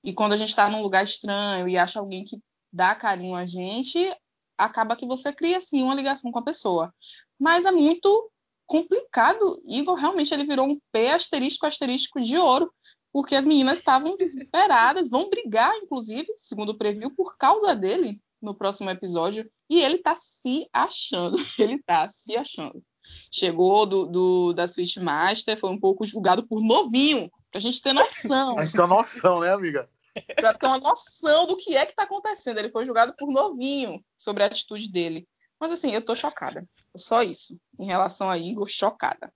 E 0.03 0.13
quando 0.13 0.33
a 0.33 0.37
gente 0.37 0.49
está 0.49 0.71
num 0.71 0.83
lugar 0.83 1.05
estranho 1.05 1.69
e 1.69 1.77
acha 1.77 2.01
alguém 2.01 2.25
que 2.25 2.41
dá 2.73 2.95
carinho 2.95 3.35
a 3.35 3.47
gente, 3.47 4.15
acaba 4.57 4.97
que 4.97 5.07
você 5.07 5.33
cria 5.33 5.59
assim 5.59 5.83
uma 5.83 5.95
ligação 5.95 6.31
com 6.31 6.39
a 6.39 6.45
pessoa. 6.45 6.95
Mas 7.39 7.65
é 7.65 7.71
muito 7.71 8.31
complicado. 8.67 9.61
Igor 9.65 9.95
realmente 9.95 10.33
ele 10.33 10.45
virou 10.45 10.67
um 10.69 10.81
P 10.93 11.09
asterisco 11.09 11.67
asterisco 11.67 12.21
de 12.21 12.37
ouro 12.37 12.73
porque 13.13 13.35
as 13.35 13.45
meninas 13.45 13.79
estavam 13.79 14.17
desesperadas, 14.17 15.09
vão 15.09 15.31
brigar, 15.31 15.75
inclusive, 15.77 16.27
segundo 16.37 16.71
o 16.71 16.79
preview, 16.79 17.11
por 17.11 17.37
causa 17.37 17.75
dele 17.75 18.21
no 18.41 18.55
próximo 18.55 18.91
episódio. 18.91 19.51
E 19.69 19.81
ele 19.81 19.99
tá 19.99 20.15
se 20.17 20.69
achando, 20.73 21.37
ele 21.59 21.83
tá 21.83 22.09
se 22.09 22.37
achando. 22.37 22.83
Chegou 23.31 23.87
do, 23.87 24.07
do 24.07 24.53
da 24.53 24.67
Switch 24.67 24.97
Master, 24.97 25.59
foi 25.59 25.71
um 25.71 25.81
pouco 25.81 26.05
julgado 26.05 26.47
por 26.47 26.61
novinho, 26.61 27.31
pra 27.51 27.61
gente 27.61 27.83
ter 27.83 27.93
noção, 27.93 28.59
A 28.59 28.65
gente 28.65 28.73
tem 28.73 28.81
uma 28.83 28.97
noção, 28.97 29.41
né, 29.41 29.53
amiga? 29.53 29.89
pra 30.35 30.55
ter 30.55 30.67
uma 30.67 30.79
noção 30.79 31.47
do 31.47 31.57
que 31.57 31.77
é 31.77 31.87
que 31.87 31.95
tá 31.95 32.03
acontecendo. 32.03 32.59
Ele 32.59 32.71
foi 32.71 32.85
julgado 32.85 33.15
por 33.17 33.31
novinho 33.31 34.05
sobre 34.17 34.43
a 34.43 34.47
atitude 34.47 34.91
dele. 34.91 35.29
Mas 35.61 35.73
assim, 35.73 35.93
eu 35.93 36.03
tô 36.03 36.15
chocada. 36.15 36.67
Só 36.97 37.23
isso. 37.23 37.59
Em 37.79 37.87
relação 37.87 38.31
a 38.31 38.39
Igor, 38.39 38.69
chocada. 38.69 39.33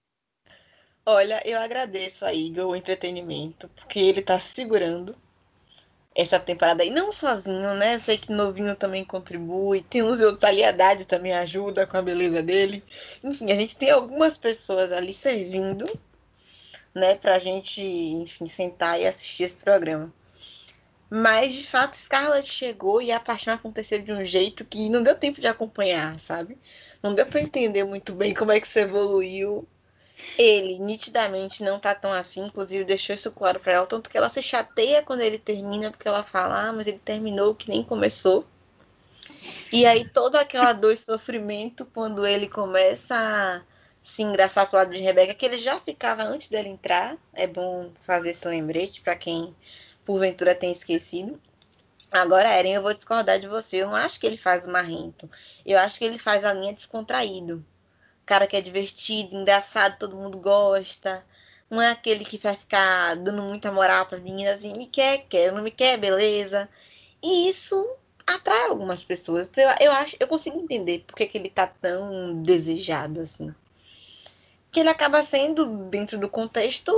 Olha, 1.04 1.42
eu 1.44 1.60
agradeço 1.60 2.24
a 2.24 2.32
Igor 2.32 2.66
o 2.66 2.76
entretenimento, 2.76 3.68
porque 3.70 3.98
ele 3.98 4.22
tá 4.22 4.38
segurando 4.38 5.16
essa 6.14 6.38
temporada 6.38 6.82
aí, 6.82 6.90
não 6.90 7.10
sozinho, 7.12 7.74
né? 7.74 7.94
Eu 7.94 8.00
sei 8.00 8.18
que 8.18 8.32
novinho 8.32 8.76
também 8.76 9.04
contribui, 9.04 9.80
tem 9.82 10.02
uns 10.02 10.20
e 10.20 10.24
outros 10.24 10.44
ali, 10.44 10.62
a 10.62 10.68
Haddad 10.68 11.06
também 11.06 11.32
ajuda 11.32 11.86
com 11.86 11.96
a 11.96 12.02
beleza 12.02 12.42
dele. 12.42 12.84
Enfim, 13.22 13.50
a 13.50 13.54
gente 13.54 13.76
tem 13.76 13.90
algumas 13.90 14.36
pessoas 14.36 14.92
ali 14.92 15.14
servindo, 15.14 15.86
né, 16.94 17.14
pra 17.14 17.38
gente, 17.38 17.82
enfim, 17.82 18.46
sentar 18.46 19.00
e 19.00 19.06
assistir 19.06 19.44
esse 19.44 19.56
programa. 19.56 20.12
Mas, 21.14 21.52
de 21.52 21.66
fato, 21.66 21.98
Scarlett 21.98 22.50
chegou 22.50 23.02
e 23.02 23.12
a 23.12 23.20
paixão 23.20 23.54
aconteceu 23.54 24.00
de 24.00 24.10
um 24.12 24.24
jeito 24.24 24.64
que 24.64 24.88
não 24.88 25.02
deu 25.02 25.14
tempo 25.14 25.40
de 25.42 25.46
acompanhar, 25.46 26.18
sabe? 26.18 26.56
Não 27.02 27.14
deu 27.14 27.26
pra 27.26 27.40
entender 27.40 27.84
muito 27.84 28.14
bem 28.14 28.32
como 28.32 28.50
é 28.50 28.58
que 28.58 28.66
isso 28.66 28.78
evoluiu. 28.78 29.68
Ele 30.38 30.78
nitidamente 30.78 31.62
não 31.62 31.78
tá 31.78 31.94
tão 31.94 32.12
afim, 32.12 32.46
inclusive 32.46 32.84
deixou 32.84 33.14
isso 33.14 33.30
claro 33.30 33.60
pra 33.60 33.72
ela, 33.72 33.86
tanto 33.86 34.08
que 34.08 34.16
ela 34.16 34.30
se 34.30 34.42
chateia 34.42 35.02
quando 35.02 35.20
ele 35.20 35.38
termina, 35.38 35.90
porque 35.90 36.08
ela 36.08 36.24
fala, 36.24 36.68
ah, 36.68 36.72
mas 36.72 36.86
ele 36.86 36.98
terminou 36.98 37.54
que 37.54 37.68
nem 37.68 37.82
começou. 37.82 38.46
E 39.72 39.86
aí 39.86 40.08
toda 40.08 40.40
aquela 40.40 40.72
dor 40.72 40.92
e 40.92 40.96
sofrimento 40.96 41.86
quando 41.86 42.26
ele 42.26 42.48
começa 42.48 43.16
a 43.16 43.62
se 44.02 44.22
engraçar 44.22 44.68
pro 44.68 44.78
lado 44.78 44.92
de 44.92 44.98
Rebeca, 44.98 45.34
que 45.34 45.46
ele 45.46 45.58
já 45.58 45.80
ficava 45.80 46.22
antes 46.22 46.48
dela 46.48 46.68
entrar. 46.68 47.16
É 47.32 47.46
bom 47.46 47.90
fazer 48.02 48.30
esse 48.30 48.46
lembrete 48.46 49.00
pra 49.00 49.16
quem 49.16 49.54
porventura 50.04 50.54
tem 50.54 50.72
esquecido. 50.72 51.40
Agora, 52.10 52.54
Eren, 52.54 52.74
eu 52.74 52.82
vou 52.82 52.92
discordar 52.92 53.40
de 53.40 53.48
você. 53.48 53.78
Eu 53.78 53.86
não 53.86 53.96
acho 53.96 54.20
que 54.20 54.26
ele 54.26 54.36
faz 54.36 54.66
o 54.66 54.70
marrento. 54.70 55.30
Eu 55.64 55.78
acho 55.78 55.98
que 55.98 56.04
ele 56.04 56.18
faz 56.18 56.44
a 56.44 56.52
linha 56.52 56.74
descontraído. 56.74 57.64
Cara 58.32 58.46
que 58.46 58.56
é 58.56 58.62
divertido, 58.62 59.36
engraçado, 59.36 59.98
todo 59.98 60.16
mundo 60.16 60.38
gosta. 60.38 61.22
Não 61.68 61.82
é 61.82 61.90
aquele 61.90 62.24
que 62.24 62.38
vai 62.38 62.56
ficar 62.56 63.14
dando 63.14 63.42
muita 63.42 63.70
moral 63.70 64.06
para 64.06 64.16
meninas 64.16 64.60
assim, 64.60 64.72
me 64.72 64.86
quer, 64.86 65.26
quer, 65.28 65.52
não 65.52 65.62
me 65.62 65.70
quer, 65.70 65.98
beleza. 65.98 66.66
E 67.22 67.46
isso 67.50 67.86
atrai 68.26 68.68
algumas 68.68 69.04
pessoas. 69.04 69.48
Então, 69.48 69.62
eu, 69.62 69.88
eu 69.88 69.92
acho, 69.92 70.16
eu 70.18 70.26
consigo 70.26 70.58
entender 70.58 71.04
por 71.06 71.14
que, 71.14 71.28
ele 71.36 71.50
tá 71.50 71.66
tão 71.66 72.42
desejado 72.42 73.20
assim. 73.20 73.54
Que 74.70 74.80
ele 74.80 74.88
acaba 74.88 75.22
sendo, 75.22 75.66
dentro 75.90 76.16
do 76.16 76.26
contexto, 76.26 76.90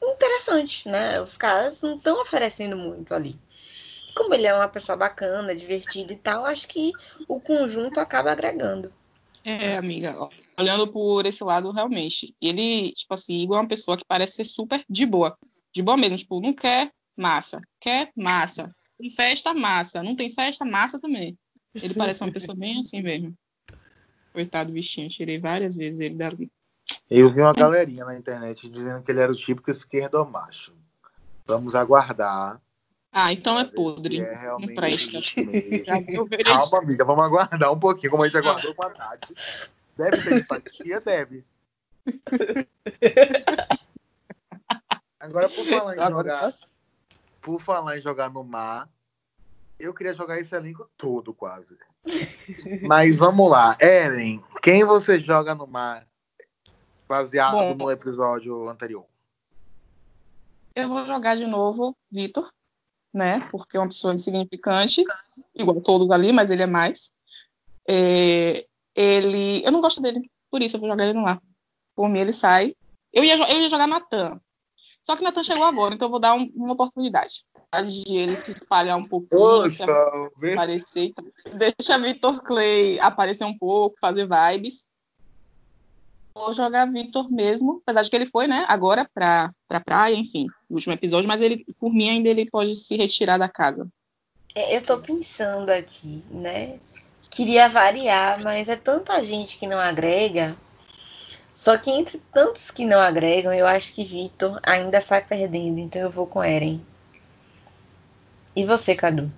interessante, 0.00 0.88
né? 0.88 1.20
Os 1.20 1.36
caras 1.36 1.82
não 1.82 1.96
estão 1.96 2.22
oferecendo 2.22 2.76
muito 2.76 3.12
ali. 3.12 3.36
como 4.14 4.32
ele 4.32 4.46
é 4.46 4.54
uma 4.54 4.68
pessoa 4.68 4.94
bacana, 4.94 5.56
divertida 5.56 6.12
e 6.12 6.16
tal, 6.16 6.44
acho 6.46 6.68
que 6.68 6.92
o 7.26 7.40
conjunto 7.40 7.98
acaba 7.98 8.30
agregando. 8.30 8.92
É, 9.44 9.76
amiga, 9.76 10.14
ó, 10.18 10.28
olhando 10.58 10.92
por 10.92 11.24
esse 11.24 11.42
lado, 11.42 11.70
realmente, 11.72 12.34
ele, 12.40 12.92
tipo 12.92 13.14
assim, 13.14 13.40
igual 13.40 13.60
uma 13.62 13.68
pessoa 13.68 13.96
que 13.96 14.04
parece 14.06 14.34
ser 14.34 14.44
super 14.44 14.84
de 14.88 15.06
boa, 15.06 15.36
de 15.74 15.82
boa 15.82 15.96
mesmo, 15.96 16.18
tipo, 16.18 16.40
não 16.40 16.52
quer 16.52 16.92
massa, 17.16 17.60
quer 17.80 18.10
massa, 18.14 18.70
tem 18.98 19.10
festa, 19.10 19.54
massa, 19.54 20.02
não 20.02 20.14
tem 20.14 20.28
festa, 20.28 20.64
massa 20.64 21.00
também. 21.00 21.38
Ele 21.74 21.94
parece 21.94 22.22
uma 22.22 22.32
pessoa 22.32 22.56
bem 22.56 22.80
assim 22.80 23.00
mesmo. 23.00 23.34
Coitado 24.32 24.72
bichinho, 24.72 25.08
tirei 25.08 25.38
várias 25.38 25.74
vezes 25.74 26.00
ele 26.00 26.16
dali. 26.16 26.50
Eu 27.08 27.32
vi 27.32 27.40
uma 27.40 27.52
galerinha 27.52 28.04
na 28.04 28.16
internet 28.16 28.68
dizendo 28.68 29.02
que 29.02 29.10
ele 29.10 29.20
era 29.20 29.32
o 29.32 29.36
típico 29.36 29.70
esquerdomacho. 29.70 30.74
Vamos 31.46 31.74
aguardar. 31.74 32.60
Ah, 33.12 33.32
então 33.32 33.58
é 33.58 33.64
podre. 33.64 34.20
É 34.20 34.32
Não 34.34 34.40
realmente 34.40 34.74
presta. 34.74 35.18
Calma, 36.44 36.78
amiga, 36.78 37.04
vamos 37.04 37.24
aguardar 37.24 37.72
um 37.72 37.78
pouquinho, 37.78 38.10
como 38.10 38.22
a 38.22 38.28
gente 38.28 38.38
aguardou 38.38 38.74
com 38.74 38.84
a 38.84 38.90
Tati. 38.90 39.34
Deve 39.96 40.22
ter 40.22 40.38
empatia, 40.38 41.00
deve. 41.00 41.44
Agora, 45.18 45.48
por 45.48 45.64
falar 45.66 45.96
em 45.96 46.08
jogar, 46.08 46.50
tá- 46.52 46.66
por 47.42 47.60
falar 47.60 47.98
em 47.98 48.00
jogar 48.00 48.30
no 48.30 48.42
mar, 48.44 48.88
eu 49.78 49.92
queria 49.92 50.14
jogar 50.14 50.38
esse 50.38 50.54
elenco 50.54 50.88
todo, 50.96 51.34
quase. 51.34 51.76
Mas 52.86 53.18
vamos 53.18 53.50
lá. 53.50 53.76
Eren, 53.78 54.42
quem 54.62 54.84
você 54.84 55.18
joga 55.18 55.54
no 55.54 55.66
mar 55.66 56.06
baseado 57.08 57.52
Bom. 57.52 57.74
no 57.74 57.90
episódio 57.90 58.68
anterior? 58.68 59.04
Eu 60.74 60.88
vou 60.88 61.04
jogar 61.04 61.36
de 61.36 61.46
novo 61.46 61.96
Vitor, 62.10 62.50
né? 63.12 63.40
Porque 63.50 63.76
é 63.76 63.80
uma 63.80 63.88
pessoa 63.88 64.14
insignificante, 64.14 65.04
igual 65.54 65.80
todos 65.80 66.10
ali, 66.10 66.32
mas 66.32 66.50
ele 66.50 66.62
é 66.62 66.66
mais. 66.66 67.12
É, 67.88 68.66
ele, 68.94 69.64
eu 69.64 69.72
não 69.72 69.80
gosto 69.80 70.00
dele, 70.00 70.30
por 70.50 70.62
isso 70.62 70.76
eu 70.76 70.80
vou 70.80 70.88
jogar 70.88 71.04
ele 71.04 71.18
no 71.18 71.26
ar. 71.26 71.40
Por 71.94 72.08
mim, 72.08 72.20
ele 72.20 72.32
sai. 72.32 72.74
Eu 73.12 73.24
ia, 73.24 73.34
eu 73.36 73.60
ia 73.60 73.68
jogar 73.68 73.86
Natan. 73.86 74.40
Só 75.02 75.16
que 75.16 75.22
Natan 75.22 75.42
chegou 75.42 75.64
agora, 75.64 75.94
então 75.94 76.06
eu 76.06 76.10
vou 76.10 76.20
dar 76.20 76.34
um- 76.34 76.50
uma 76.54 76.72
oportunidade. 76.74 77.42
De 77.88 78.16
ele 78.16 78.36
se 78.36 78.50
espalhar 78.50 78.96
um 78.98 79.06
pouquinho, 79.06 79.38
aparecer. 80.52 81.12
Deixa 81.54 81.98
Vitor 81.98 82.42
Clay 82.42 82.98
aparecer 83.00 83.44
um 83.44 83.56
pouco, 83.56 83.96
fazer 84.00 84.28
vibes. 84.28 84.86
Vou 86.34 86.52
jogar 86.54 86.90
Vitor 86.90 87.30
mesmo, 87.30 87.80
apesar 87.82 88.02
de 88.02 88.10
que 88.10 88.16
ele 88.16 88.26
foi, 88.26 88.46
né, 88.46 88.64
agora 88.68 89.08
pra, 89.12 89.50
pra 89.68 89.80
praia, 89.80 90.14
enfim, 90.14 90.46
no 90.68 90.76
último 90.76 90.94
episódio, 90.94 91.28
mas 91.28 91.40
ele, 91.40 91.64
por 91.78 91.92
mim, 91.92 92.08
ainda 92.08 92.28
ele 92.28 92.48
pode 92.50 92.76
se 92.76 92.96
retirar 92.96 93.38
da 93.38 93.48
casa. 93.48 93.88
É, 94.54 94.76
Eu 94.76 94.82
tô 94.82 94.98
pensando 94.98 95.70
aqui, 95.70 96.24
né? 96.30 96.78
Queria 97.30 97.68
variar, 97.68 98.42
mas 98.42 98.68
é 98.68 98.76
tanta 98.76 99.24
gente 99.24 99.56
que 99.58 99.66
não 99.66 99.78
agrega. 99.78 100.56
Só 101.54 101.76
que 101.76 101.90
entre 101.90 102.18
tantos 102.32 102.70
que 102.70 102.84
não 102.84 102.98
agregam, 102.98 103.52
eu 103.52 103.66
acho 103.66 103.94
que 103.94 104.04
Vitor 104.04 104.58
ainda 104.62 105.00
sai 105.00 105.24
perdendo, 105.24 105.78
então 105.78 106.00
eu 106.00 106.10
vou 106.10 106.26
com 106.26 106.42
Eren. 106.42 106.80
E 108.56 108.64
você, 108.64 108.94
Cadu? 108.94 109.30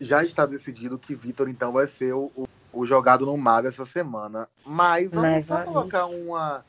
já 0.00 0.22
está 0.22 0.46
decidido 0.46 0.98
que 0.98 1.14
Vitor, 1.14 1.48
então, 1.48 1.72
vai 1.72 1.86
ser 1.86 2.12
o, 2.12 2.30
o, 2.72 2.86
jogado 2.86 3.26
no 3.26 3.36
mar 3.36 3.62
dessa 3.62 3.84
semana. 3.86 4.48
Mas 4.64 5.10
vamos 5.10 5.22
Mais 5.30 5.46
só 5.46 5.62
colocar 5.62 6.06
uma, 6.06 6.64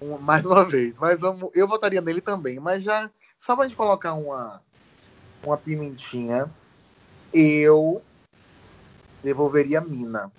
uma- 0.00 0.18
Mais 0.18 0.44
uma 0.44 0.64
vez. 0.64 0.94
Mas 0.98 1.20
vamos, 1.20 1.50
eu 1.54 1.66
votaria 1.66 2.00
nele 2.00 2.20
também. 2.20 2.58
Mas 2.58 2.82
já. 2.82 3.10
Só 3.40 3.54
pra 3.54 3.66
gente 3.66 3.76
colocar 3.76 4.14
uma. 4.14 4.60
Uma 5.44 5.56
pimentinha. 5.56 6.50
Eu 7.32 8.02
devolveria 9.22 9.80
Mina. 9.80 10.30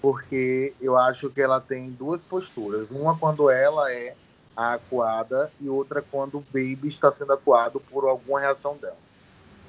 Porque 0.00 0.72
eu 0.80 0.96
acho 0.96 1.28
que 1.30 1.40
ela 1.40 1.60
tem 1.60 1.90
duas 1.90 2.22
posturas. 2.22 2.90
Uma 2.90 3.16
quando 3.18 3.50
ela 3.50 3.92
é 3.92 4.14
a 4.56 4.74
acuada 4.74 5.52
e 5.60 5.68
outra 5.68 6.02
quando 6.02 6.38
o 6.38 6.44
Baby 6.52 6.88
está 6.88 7.10
sendo 7.12 7.32
acuado 7.32 7.80
por 7.80 8.04
alguma 8.04 8.40
reação 8.40 8.76
dela. 8.76 8.96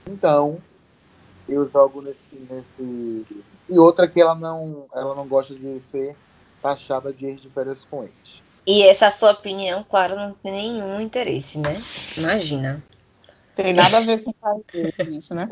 Então, 0.08 0.60
eu 1.52 1.70
jogo 1.70 2.02
nesse, 2.02 2.36
nesse. 2.50 3.26
E 3.70 3.78
outra 3.78 4.08
que 4.08 4.22
ela 4.22 4.36
não, 4.36 4.86
ela 4.94 5.16
não 5.16 5.28
gosta 5.28 5.54
de 5.56 5.80
ser 5.80 6.16
taxada 6.62 7.12
de 7.12 7.26
ex 7.26 7.42
de 7.42 7.50
férias 7.50 7.86
com 7.86 8.04
ex. 8.04 8.42
E 8.66 8.84
essa 8.84 9.10
sua 9.12 9.32
opinião, 9.32 9.84
claro, 9.84 10.16
não 10.16 10.34
tem 10.34 10.52
nenhum 10.52 11.00
interesse, 11.00 11.58
né? 11.58 11.76
Imagina. 12.18 12.84
Tem 13.56 13.74
nada 13.74 13.98
a 13.98 14.02
ver 14.02 14.24
com 14.24 14.34
isso, 15.10 15.36
né? 15.36 15.50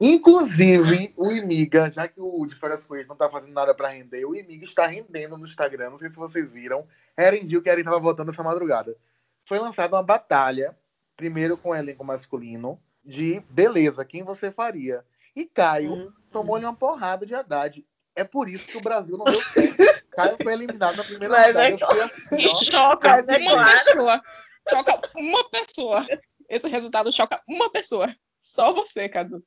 Inclusive, 0.00 1.12
o 1.16 1.32
Imiga, 1.32 1.90
já 1.90 2.06
que 2.06 2.20
o 2.20 2.46
de 2.46 2.54
férias 2.54 2.84
com 2.84 2.94
não 3.08 3.16
tá 3.16 3.28
fazendo 3.28 3.52
nada 3.52 3.74
pra 3.74 3.88
render, 3.88 4.24
o 4.24 4.36
Imiga 4.36 4.64
está 4.64 4.86
rendendo 4.86 5.36
no 5.36 5.44
Instagram. 5.44 5.90
Não 5.90 5.98
sei 5.98 6.08
se 6.08 6.16
vocês 6.16 6.52
viram. 6.52 6.84
Eren 7.16 7.46
viu 7.46 7.60
que 7.60 7.68
Eren 7.68 7.82
tava 7.82 7.98
votando 7.98 8.30
essa 8.30 8.44
madrugada. 8.44 8.96
Foi 9.44 9.58
lançada 9.58 9.96
uma 9.96 10.02
batalha, 10.04 10.76
primeiro 11.16 11.56
com 11.56 11.70
o 11.70 11.74
elenco 11.74 12.04
masculino, 12.04 12.78
de 13.04 13.42
beleza, 13.48 14.04
quem 14.04 14.22
você 14.22 14.52
faria? 14.52 15.02
E 15.38 15.44
Caio 15.46 15.94
Hum. 15.94 16.12
tomou-lhe 16.32 16.64
uma 16.64 16.74
porrada 16.74 17.24
de 17.24 17.34
Haddad. 17.34 17.86
É 18.16 18.24
por 18.24 18.48
isso 18.48 18.66
que 18.66 18.76
o 18.76 18.80
Brasil 18.80 19.16
não 19.16 19.24
deu 19.24 19.40
certo. 19.54 19.76
Caio 20.10 20.36
foi 20.42 20.52
eliminado 20.52 20.96
na 20.96 21.04
primeira 21.04 21.32
Mas 21.32 21.46
rodada. 21.46 21.68
é 21.68 21.72
Eu 21.72 21.78
fiquei 21.78 22.00
assim, 22.02 22.36
E 22.36 22.48
ó. 22.50 22.54
choca 22.54 23.08
Mas 23.08 23.28
é 23.28 23.38
uma 23.38 23.50
claro. 23.52 23.78
pessoa. 23.78 24.20
Choca 24.68 25.00
uma 25.16 25.44
pessoa. 25.48 26.06
Esse 26.48 26.68
resultado 26.68 27.12
choca 27.12 27.40
uma 27.48 27.70
pessoa. 27.70 28.12
Só 28.42 28.72
você, 28.72 29.08
Cadu. 29.08 29.44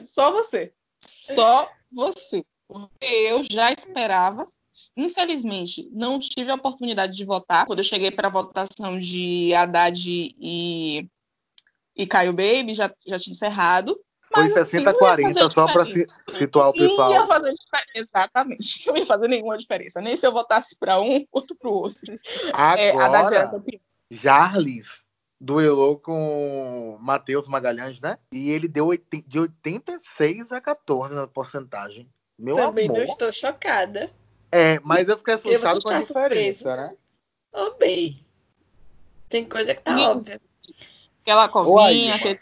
Só 0.00 0.30
você. 0.30 0.72
Só 1.00 1.68
você. 1.90 2.44
Porque 2.68 3.04
eu 3.04 3.42
já 3.50 3.72
esperava. 3.72 4.44
Infelizmente, 4.96 5.88
não 5.92 6.18
tive 6.18 6.50
a 6.50 6.54
oportunidade 6.54 7.12
de 7.14 7.24
votar. 7.24 7.66
Quando 7.66 7.80
eu 7.80 7.84
cheguei 7.84 8.10
para 8.10 8.28
a 8.28 8.30
votação 8.30 8.98
de 8.98 9.52
Haddad 9.54 10.08
e, 10.08 11.08
e 11.94 12.06
Caio 12.06 12.32
Baby, 12.32 12.72
já, 12.74 12.90
já 13.06 13.18
tinha 13.18 13.32
encerrado. 13.32 13.98
Foi 14.36 14.44
Mas, 14.44 14.56
assim, 14.56 14.76
não 14.84 14.92
ia 14.92 14.98
60-40, 14.98 15.34
fazer 15.34 15.50
só 15.50 15.72
pra 15.72 15.82
diferença. 15.84 16.22
si- 16.28 16.36
situar 16.36 16.68
o 16.70 16.72
Não 16.74 16.82
ia 16.82 16.88
pessoal. 16.88 17.26
fazer 17.26 17.54
diferença. 17.54 17.90
Exatamente. 17.94 18.86
Não 18.86 18.96
ia 18.96 19.06
fazer 19.06 19.28
nenhuma 19.28 19.58
diferença. 19.58 20.00
Nem 20.00 20.14
se 20.16 20.26
eu 20.26 20.32
votasse 20.32 20.76
para 20.78 21.00
um, 21.00 21.26
outro 21.32 21.56
para 21.56 21.68
o 21.68 21.72
outro. 21.72 22.18
É, 22.76 22.90
Haddad 22.90 23.34
era 23.34 23.44
Agora, 23.44 23.48
campeão. 23.48 23.80
Jarlis 24.10 25.04
duelou 25.40 25.98
com 25.98 26.96
Matheus 27.00 27.48
Magalhães, 27.48 28.00
né? 28.00 28.16
E 28.32 28.50
ele 28.50 28.68
deu 28.68 28.90
de 29.26 29.38
86 29.40 30.52
a 30.52 30.60
14 30.60 31.14
na 31.14 31.26
porcentagem. 31.26 32.08
Meu 32.38 32.56
Também 32.56 32.86
amor. 32.88 32.98
não 32.98 33.04
estou 33.06 33.32
chocada. 33.32 34.10
É, 34.52 34.78
mas 34.80 35.08
eu 35.08 35.18
fiquei 35.18 35.34
assustado 35.34 35.82
com 35.82 35.88
a 35.90 36.00
diferença, 36.00 36.76
né? 36.76 36.96
Ô, 37.52 37.70
bem. 37.72 38.24
Tem 39.28 39.44
coisa 39.44 39.74
que 39.74 39.82
tá 39.82 39.90
Ninguém- 39.92 40.08
óbvia. 40.08 40.40
Aquela 41.22 41.48
covinha, 41.48 42.14
aquele. 42.14 42.38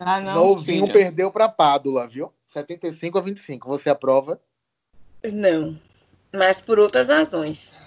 Ah, 0.00 0.18
não. 0.18 0.34
Novinho 0.34 0.86
filha. 0.86 0.92
perdeu 0.92 1.30
pra 1.30 1.48
Pádula, 1.48 2.08
viu? 2.08 2.32
75 2.46 3.18
a 3.18 3.20
25. 3.20 3.68
Você 3.68 3.90
aprova? 3.90 4.40
Não. 5.22 5.78
Mas 6.32 6.60
por 6.60 6.78
outras 6.78 7.08
razões. 7.08 7.78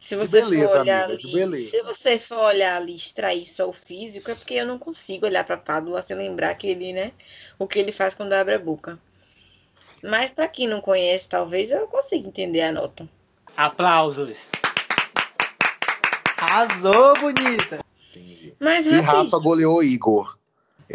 Se 0.00 0.16
você 0.16 0.42
beleza, 0.42 0.68
for 0.68 0.80
olhar 0.80 1.04
ali, 1.04 1.32
beleza. 1.32 1.70
se 1.70 1.82
você 1.82 2.18
for 2.18 2.38
olhar 2.38 2.76
ali, 2.76 2.96
extrair 2.96 3.46
só 3.46 3.68
o 3.68 3.72
físico, 3.72 4.32
é 4.32 4.34
porque 4.34 4.54
eu 4.54 4.66
não 4.66 4.76
consigo 4.76 5.26
olhar 5.26 5.44
para 5.44 5.56
Pádua 5.56 6.02
sem 6.02 6.16
lembrar 6.16 6.56
que 6.56 6.66
ele, 6.66 6.92
né, 6.92 7.12
o 7.56 7.68
que 7.68 7.78
ele 7.78 7.92
faz 7.92 8.12
quando 8.12 8.32
abre 8.32 8.54
a 8.54 8.58
boca. 8.58 8.98
Mas 10.02 10.32
para 10.32 10.48
quem 10.48 10.66
não 10.66 10.80
conhece, 10.80 11.28
talvez 11.28 11.70
eu 11.70 11.86
consiga 11.86 12.26
entender 12.26 12.62
a 12.62 12.72
nota. 12.72 13.08
Aplausos. 13.56 14.38
Arrasou, 16.36 17.16
bonita. 17.20 17.78
Entendi. 18.10 18.54
Mas 18.58 18.84
E 18.84 18.90
rapidinho, 18.90 19.22
Rafa 19.24 19.38
goleou 19.38 19.84
Igor. 19.84 20.36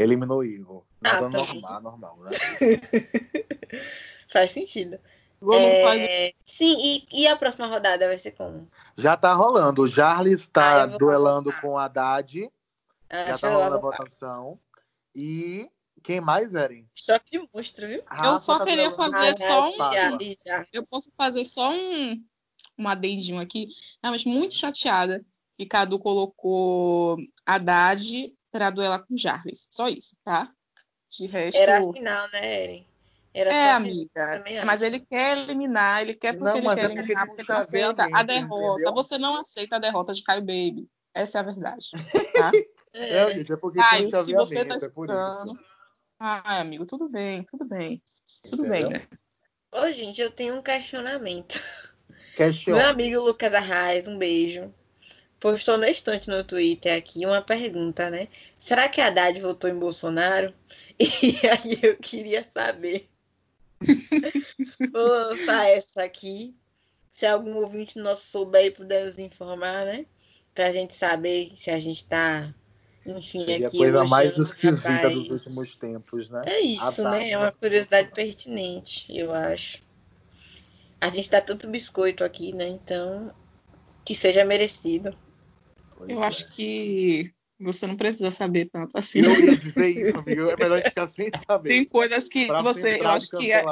Eliminou 0.01 0.43
Igor. 0.43 0.83
Nada 1.01 1.27
Ah, 1.27 1.29
tá. 1.31 1.37
normal, 1.37 1.81
normal, 1.81 2.19
né? 2.21 2.31
faz 4.29 4.51
sentido. 4.51 4.99
Vamos 5.39 5.61
É, 5.61 5.81
fazer. 5.83 6.33
Sim, 6.45 6.75
e, 6.79 7.21
e 7.21 7.27
a 7.27 7.35
próxima 7.35 7.67
rodada 7.67 8.07
vai 8.07 8.17
ser 8.17 8.31
como? 8.31 8.67
Já 8.97 9.15
tá 9.15 9.33
rolando. 9.33 9.83
O 9.83 9.87
Jarlis 9.87 10.47
tá 10.47 10.83
Ah, 10.83 10.87
eu 10.91 10.97
duelando 10.97 11.45
votar. 11.51 11.61
com 11.61 11.67
o 11.69 11.77
Haddad. 11.77 12.49
Ah, 13.09 13.25
Já 13.27 13.37
tá 13.37 13.47
eu 13.47 13.53
rolando 13.53 13.75
a 13.75 13.79
votação. 13.79 14.59
E 15.15 15.69
quem 16.03 16.19
mais, 16.21 16.53
Eren? 16.55 16.87
Choque 16.95 17.31
de 17.39 17.49
monstro, 17.53 17.87
viu? 17.87 18.01
Rafa 18.05 18.39
só 18.39 18.57
tá 18.59 18.65
queria 18.65 18.91
fazer 18.91 19.37
só 19.37 19.69
o 19.69 19.69
um-. 19.69 20.17
Eu 20.73 20.83
posso 20.87 21.11
fazer 21.15 21.43
só 21.43 21.71
um, 21.71 22.23
um 22.77 22.87
adendinho 22.87 23.39
aqui. 23.39 23.67
Realmente 24.01 24.27
muito 24.27 24.55
chateada 24.55 25.23
que 25.57 25.65
Cadu 25.65 25.99
colocou 25.99 27.17
Haddad 27.45 28.33
para 28.51 28.69
duelar 28.69 29.05
com 29.05 29.17
Jarvis. 29.17 29.67
Só 29.71 29.87
isso, 29.87 30.15
tá? 30.23 30.51
De 31.09 31.25
resto. 31.27 31.57
Era 31.61 31.79
a 31.79 31.93
final, 31.93 32.27
né, 32.31 32.63
Eren? 32.63 32.87
Era 33.33 33.53
É, 33.53 33.63
final, 33.63 33.75
amiga. 33.77 34.37
também 34.37 34.65
Mas 34.65 34.81
ele 34.81 34.99
quer 34.99 35.37
eliminar, 35.37 36.01
ele 36.01 36.15
quer 36.15 36.33
porque 36.33 36.59
Não, 36.61 36.71
ele 36.71 36.75
quer 36.75 36.89
é 36.89 36.93
eliminar, 36.93 37.27
porque 37.27 37.43
não 37.47 37.57
aceita 37.59 38.09
a 38.11 38.23
derrota. 38.23 38.73
entendeu? 38.73 38.93
Você 38.93 39.17
não 39.17 39.37
aceita 39.37 39.75
a 39.75 39.79
derrota 39.79 40.13
de 40.13 40.23
Caio 40.23 40.41
Baby. 40.41 40.87
Essa 41.13 41.39
é 41.39 41.41
a 41.41 41.43
verdade. 41.43 41.89
Tá? 42.35 42.51
É, 42.99 43.31
gente, 43.35 43.53
é 43.53 43.55
porque 43.55 43.77
Caio, 43.77 44.09
tem 44.09 44.19
um 44.19 44.23
se 44.23 44.33
você 44.33 44.65
tá 44.65 44.73
chaveamento, 44.73 44.73
é 44.73 44.87
escutando, 44.87 45.59
Ah, 46.19 46.59
amigo, 46.61 46.83
tudo 46.83 47.07
bem, 47.07 47.43
tudo 47.43 47.63
bem. 47.63 48.01
Tudo 48.49 48.65
Entendeu? 48.65 48.89
bem, 48.89 48.99
né? 49.01 49.07
Ô, 49.71 49.91
gente, 49.91 50.19
eu 50.19 50.31
tenho 50.31 50.55
um 50.55 50.63
questionamento. 50.63 51.61
Question. 52.35 52.75
Meu 52.75 52.87
amigo 52.87 53.21
Lucas 53.21 53.53
Arraes, 53.53 54.07
um 54.07 54.17
beijo. 54.17 54.73
Postou 55.39 55.77
na 55.77 55.89
estante 55.89 56.29
no 56.29 56.43
Twitter 56.43 56.97
aqui 56.97 57.25
uma 57.25 57.41
pergunta, 57.41 58.09
né? 58.09 58.27
Será 58.59 58.89
que 58.89 58.99
a 58.99 59.07
Haddad 59.07 59.39
votou 59.39 59.69
em 59.69 59.77
Bolsonaro? 59.77 60.53
E 60.99 61.37
aí 61.47 61.79
eu 61.83 61.95
queria 61.97 62.43
saber. 62.43 63.07
Vou 64.91 65.07
lançar 65.07 65.67
essa 65.69 66.03
aqui. 66.03 66.55
Se 67.11 67.25
algum 67.25 67.55
ouvinte 67.55 67.99
nosso 67.99 68.25
souber 68.25 68.65
e 68.65 68.71
puder 68.71 69.05
nos 69.05 69.19
informar, 69.19 69.85
né? 69.85 70.07
Pra 70.55 70.71
gente 70.71 70.95
saber 70.95 71.51
se 71.55 71.69
a 71.69 71.79
gente 71.79 72.07
tá, 72.07 72.51
enfim, 73.05 73.45
Seria 73.45 73.67
a 73.67 73.69
aqui. 73.69 73.77
coisa 73.77 74.05
mais 74.05 74.35
esquisita 74.39 74.89
rapaz. 74.89 75.13
dos 75.13 75.29
últimos 75.29 75.75
tempos, 75.75 76.31
né? 76.31 76.43
É 76.47 76.59
isso, 76.61 76.83
Haddad, 76.83 77.09
né? 77.11 77.29
É 77.29 77.37
uma 77.37 77.51
curiosidade 77.51 78.09
pertinente, 78.11 79.05
eu 79.15 79.31
acho. 79.31 79.83
A 80.99 81.09
gente 81.09 81.29
dá 81.29 81.39
tanto 81.39 81.67
biscoito 81.67 82.23
aqui, 82.23 82.53
né? 82.53 82.67
Então, 82.67 83.31
que 84.03 84.15
seja 84.15 84.43
merecido. 84.43 85.15
Pois 85.97 86.09
Eu 86.09 86.23
é. 86.23 86.27
acho 86.27 86.49
que 86.49 87.33
você 87.59 87.87
não 87.87 87.97
precisa 87.97 88.29
saber 88.29 88.69
tanto 88.71 88.97
assim. 88.97 89.19
Eu 89.19 89.31
ia 89.45 89.57
dizer 89.57 89.89
isso, 89.89 90.17
amigo. 90.17 90.49
É 90.49 90.55
melhor 90.55 90.81
ficar 90.83 91.07
sem 91.07 91.31
saber. 91.45 91.69
Tem 91.69 91.85
coisas 91.85 92.29
que 92.29 92.45
Pra 92.45 92.61
você, 92.61 92.99
eu 92.99 93.07
acho 93.07 93.29
que 93.31 93.51
é 93.51 93.63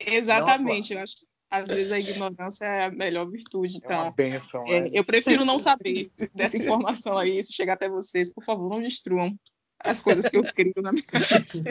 exatamente, 0.00 0.92
eu 0.92 1.00
acho 1.00 1.16
que 1.18 1.26
às 1.48 1.68
vezes 1.68 1.92
a 1.92 1.98
ignorância 1.98 2.64
é 2.64 2.84
a 2.86 2.90
melhor 2.90 3.30
virtude, 3.30 3.78
É 3.82 3.86
uma 3.86 4.06
então 4.06 4.12
benção, 4.14 4.64
é, 4.66 4.80
né? 4.80 4.90
eu 4.90 5.04
prefiro 5.04 5.44
não 5.44 5.58
saber 5.58 6.10
dessa 6.34 6.56
informação 6.56 7.16
aí, 7.18 7.42
se 7.42 7.52
chegar 7.52 7.74
até 7.74 7.90
vocês, 7.90 8.32
por 8.32 8.42
favor, 8.42 8.70
não 8.70 8.80
destruam 8.80 9.38
as 9.78 10.00
coisas 10.00 10.30
que 10.30 10.38
eu 10.38 10.44
crio 10.44 10.72
na 10.78 10.92
minha 10.92 11.04
cabeça. 11.04 11.62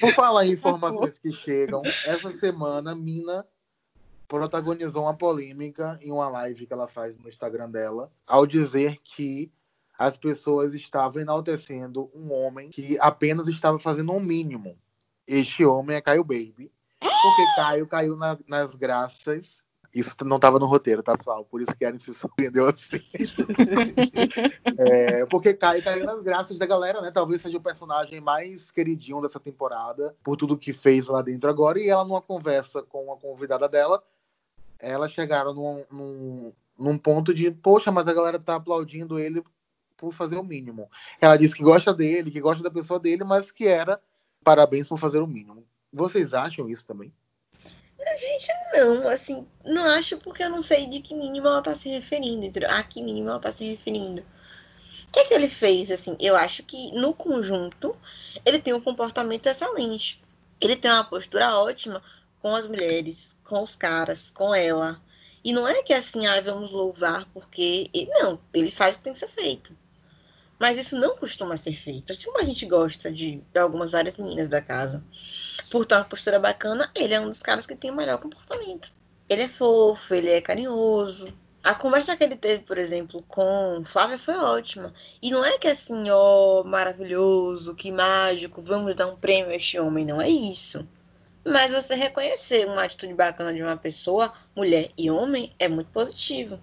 Por 0.00 0.14
falar 0.14 0.46
em 0.46 0.52
informações 0.52 1.18
que 1.18 1.32
chegam, 1.32 1.82
essa 2.06 2.30
semana 2.30 2.94
Mina 2.94 3.44
protagonizou 4.28 5.04
uma 5.04 5.14
polêmica 5.16 5.98
em 6.02 6.12
uma 6.12 6.28
live 6.28 6.66
que 6.66 6.72
ela 6.72 6.86
faz 6.86 7.18
no 7.18 7.28
Instagram 7.28 7.70
dela, 7.70 8.12
ao 8.26 8.46
dizer 8.46 8.98
que 9.02 9.50
as 9.98 10.16
pessoas 10.16 10.74
estavam 10.74 11.20
enaltecendo 11.20 12.08
um 12.14 12.32
homem 12.32 12.68
que 12.70 12.96
apenas 13.00 13.48
estava 13.48 13.78
fazendo 13.78 14.12
um 14.12 14.20
mínimo. 14.20 14.78
Este 15.26 15.64
homem 15.64 15.96
é 15.96 16.00
Caio 16.00 16.22
Baby. 16.22 16.70
Porque 17.00 17.42
Caio 17.56 17.86
caiu 17.86 18.16
na- 18.16 18.38
nas 18.46 18.76
graças. 18.76 19.66
Isso 19.92 20.14
não 20.24 20.36
estava 20.36 20.58
no 20.58 20.66
roteiro, 20.66 21.02
tá, 21.02 21.16
pessoal? 21.16 21.44
Por 21.44 21.60
isso 21.62 21.74
que 21.76 21.84
Eren 21.84 21.98
se 21.98 22.14
surpreendeu 22.14 22.68
assim. 22.68 23.00
É, 24.78 25.26
porque 25.26 25.54
Caio 25.54 25.82
caiu 25.82 26.04
nas 26.04 26.22
graças 26.22 26.58
da 26.58 26.66
galera, 26.66 27.00
né? 27.00 27.10
Talvez 27.10 27.40
seja 27.42 27.56
o 27.56 27.62
personagem 27.62 28.20
mais 28.20 28.70
queridinho 28.70 29.20
dessa 29.20 29.40
temporada, 29.40 30.14
por 30.22 30.36
tudo 30.36 30.56
que 30.58 30.72
fez 30.72 31.08
lá 31.08 31.22
dentro 31.22 31.48
agora. 31.48 31.80
E 31.80 31.88
ela, 31.88 32.04
numa 32.04 32.22
conversa 32.22 32.82
com 32.82 33.12
a 33.12 33.16
convidada 33.16 33.68
dela, 33.68 34.02
elas 34.78 35.12
chegaram 35.12 35.54
num, 35.54 35.84
num, 35.90 36.52
num 36.78 36.98
ponto 36.98 37.34
de, 37.34 37.50
poxa, 37.50 37.90
mas 37.90 38.06
a 38.06 38.14
galera 38.14 38.38
tá 38.38 38.54
aplaudindo 38.56 39.18
ele 39.18 39.42
por 39.96 40.12
fazer 40.12 40.36
o 40.36 40.44
mínimo. 40.44 40.90
Ela 41.20 41.36
disse 41.36 41.56
que 41.56 41.62
gosta 41.62 41.92
dele, 41.92 42.30
que 42.30 42.40
gosta 42.40 42.62
da 42.62 42.70
pessoa 42.70 43.00
dele, 43.00 43.24
mas 43.24 43.50
que 43.50 43.66
era 43.66 44.00
parabéns 44.44 44.88
por 44.88 44.98
fazer 44.98 45.18
o 45.18 45.26
mínimo. 45.26 45.66
Vocês 45.92 46.32
acham 46.34 46.68
isso 46.68 46.86
também? 46.86 47.12
Não, 48.74 49.08
assim, 49.08 49.46
não 49.64 49.84
acho 49.90 50.18
porque 50.18 50.42
eu 50.42 50.50
não 50.50 50.62
sei 50.62 50.86
de 50.86 51.00
que 51.00 51.14
mínimo 51.14 51.46
ela 51.48 51.60
tá 51.60 51.74
se 51.74 51.88
referindo. 51.88 52.46
entendeu? 52.46 52.70
A 52.70 52.82
que 52.82 53.02
mínimo 53.02 53.28
ela 53.28 53.40
tá 53.40 53.50
se 53.50 53.64
referindo. 53.64 54.22
O 55.08 55.10
que 55.10 55.20
é 55.20 55.24
que 55.24 55.34
ele 55.34 55.48
fez, 55.48 55.90
assim? 55.90 56.16
Eu 56.20 56.36
acho 56.36 56.62
que, 56.62 56.92
no 56.92 57.12
conjunto, 57.14 57.96
ele 58.44 58.58
tem 58.58 58.74
um 58.74 58.80
comportamento 58.80 59.46
excelente. 59.46 60.22
Ele 60.60 60.76
tem 60.76 60.90
uma 60.90 61.04
postura 61.04 61.56
ótima 61.56 62.02
com 62.40 62.54
as 62.54 62.66
mulheres, 62.66 63.38
com 63.44 63.62
os 63.62 63.74
caras, 63.74 64.30
com 64.30 64.54
ela. 64.54 65.00
E 65.44 65.52
não 65.52 65.66
é 65.66 65.82
que 65.82 65.92
assim, 65.92 66.26
ah, 66.26 66.40
vamos 66.40 66.70
louvar 66.70 67.26
porque. 67.32 67.90
Não, 68.20 68.40
ele 68.52 68.70
faz 68.70 68.94
o 68.94 68.98
que 68.98 69.04
tem 69.04 69.12
que 69.12 69.18
ser 69.18 69.28
feito. 69.28 69.76
Mas 70.58 70.76
isso 70.76 70.96
não 70.96 71.16
costuma 71.16 71.56
ser 71.56 71.74
feito. 71.74 72.12
Assim 72.12 72.24
como 72.26 72.40
a 72.40 72.44
gente 72.44 72.66
gosta 72.66 73.12
de, 73.12 73.40
algumas 73.56 73.92
várias 73.92 74.16
meninas 74.16 74.48
da 74.48 74.60
casa 74.60 75.02
por 75.70 75.86
ter 75.86 75.94
uma 75.94 76.04
postura 76.04 76.38
bacana, 76.38 76.90
ele 76.94 77.14
é 77.14 77.20
um 77.20 77.28
dos 77.28 77.42
caras 77.42 77.66
que 77.66 77.76
tem 77.76 77.90
o 77.90 77.94
melhor 77.94 78.18
comportamento. 78.18 78.92
Ele 79.28 79.42
é 79.42 79.48
fofo, 79.48 80.14
ele 80.14 80.30
é 80.30 80.40
carinhoso. 80.40 81.32
A 81.62 81.74
conversa 81.74 82.16
que 82.16 82.24
ele 82.24 82.36
teve, 82.36 82.64
por 82.64 82.78
exemplo, 82.78 83.22
com 83.28 83.82
Flávia 83.84 84.18
foi 84.18 84.36
ótima. 84.36 84.92
E 85.20 85.30
não 85.30 85.44
é 85.44 85.58
que 85.58 85.68
assim, 85.68 86.08
ó, 86.10 86.64
maravilhoso, 86.64 87.74
que 87.74 87.92
mágico, 87.92 88.62
vamos 88.62 88.96
dar 88.96 89.06
um 89.06 89.16
prêmio 89.16 89.50
a 89.50 89.56
este 89.56 89.78
homem. 89.78 90.04
Não 90.04 90.20
é 90.20 90.28
isso. 90.28 90.86
Mas 91.50 91.72
você 91.72 91.94
reconhecer 91.94 92.66
uma 92.66 92.84
atitude 92.84 93.14
bacana 93.14 93.54
de 93.54 93.62
uma 93.62 93.76
pessoa, 93.76 94.32
mulher 94.54 94.90
e 94.98 95.10
homem, 95.10 95.54
é 95.58 95.66
muito 95.66 95.90
positivo. 95.90 96.60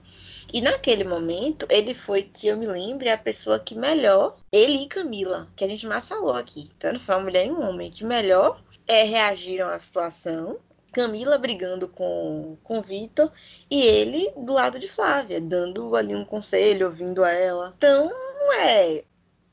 E 0.53 0.61
naquele 0.61 1.03
momento, 1.03 1.65
ele 1.69 1.93
foi, 1.93 2.21
que 2.21 2.47
eu 2.47 2.55
me 2.55 2.67
lembre, 2.67 3.09
a 3.09 3.17
pessoa 3.17 3.59
que 3.59 3.75
melhor, 3.75 4.37
ele 4.51 4.83
e 4.83 4.87
Camila, 4.87 5.47
que 5.55 5.63
a 5.63 5.67
gente 5.67 5.87
mais 5.87 6.07
falou 6.07 6.33
aqui, 6.33 6.69
tanto 6.77 6.99
foi 6.99 7.15
uma 7.15 7.23
mulher 7.23 7.47
e 7.47 7.51
um 7.51 7.67
homem, 7.67 7.91
que 7.91 8.05
melhor 8.05 8.61
é, 8.87 9.03
reagiram 9.03 9.69
à 9.69 9.79
situação. 9.79 10.59
Camila 10.91 11.37
brigando 11.37 11.89
com, 11.89 12.55
com 12.63 12.81
Vitor 12.81 13.29
e 13.69 13.81
ele 13.81 14.31
do 14.37 14.53
lado 14.53 14.79
de 14.79 14.87
Flávia, 14.87 15.41
dando 15.41 15.93
ali 15.93 16.15
um 16.15 16.23
conselho, 16.23 16.87
ouvindo 16.87 17.25
ela. 17.25 17.73
Então, 17.75 18.05
não 18.05 18.53
é 18.53 19.03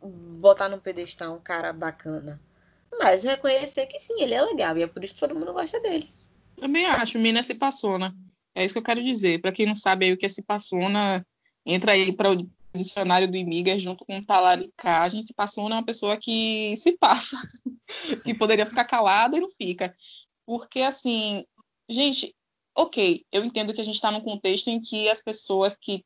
botar 0.03 0.69
no 0.69 0.79
pedestal 0.79 1.35
um 1.35 1.41
cara 1.41 1.73
bacana, 1.73 2.41
mas 3.03 3.25
reconhecer 3.25 3.87
que 3.87 3.99
sim, 3.99 4.23
ele 4.23 4.35
é 4.35 4.43
legal 4.43 4.77
e 4.79 4.83
é 4.83 4.87
por 4.87 5.03
isso 5.03 5.15
que 5.15 5.21
todo 5.21 5.35
mundo 5.35 5.53
gosta 5.53 5.81
dele. 5.81 6.09
Também 6.57 6.87
acho, 6.87 7.19
Mina 7.19 7.43
se 7.43 7.55
passona. 7.55 8.15
É 8.55 8.65
isso 8.65 8.75
que 8.75 8.79
eu 8.79 8.85
quero 8.85 9.03
dizer. 9.03 9.41
Para 9.41 9.53
quem 9.53 9.67
não 9.67 9.75
sabe 9.75 10.07
aí 10.07 10.13
o 10.13 10.17
que 10.17 10.27
é 10.27 10.29
se 10.29 10.43
passona, 10.43 11.27
entra 11.67 11.93
aí 11.93 12.13
para 12.13 12.31
o 12.31 12.49
dicionário 12.75 13.29
do 13.29 13.37
Imiga 13.37 13.79
junto 13.79 14.05
com 14.05 14.23
talaricagem. 14.23 15.23
Se 15.23 15.35
passona 15.35 15.75
é 15.75 15.79
uma 15.79 15.85
pessoa 15.85 16.17
que 16.17 16.75
se 16.77 16.93
passa, 16.93 17.37
que 18.25 18.35
poderia 18.35 18.67
ficar 18.67 18.85
calada 18.85 19.37
e 19.37 19.41
não 19.41 19.51
fica. 19.51 19.95
Porque, 20.47 20.83
assim, 20.83 21.45
gente, 21.89 22.35
ok, 22.77 23.25
eu 23.33 23.45
entendo 23.45 23.73
que 23.73 23.81
a 23.81 23.85
gente 23.85 23.97
está 23.97 24.11
num 24.11 24.21
contexto 24.21 24.69
em 24.69 24.81
que 24.81 25.09
as 25.09 25.21
pessoas 25.21 25.77
que 25.77 26.05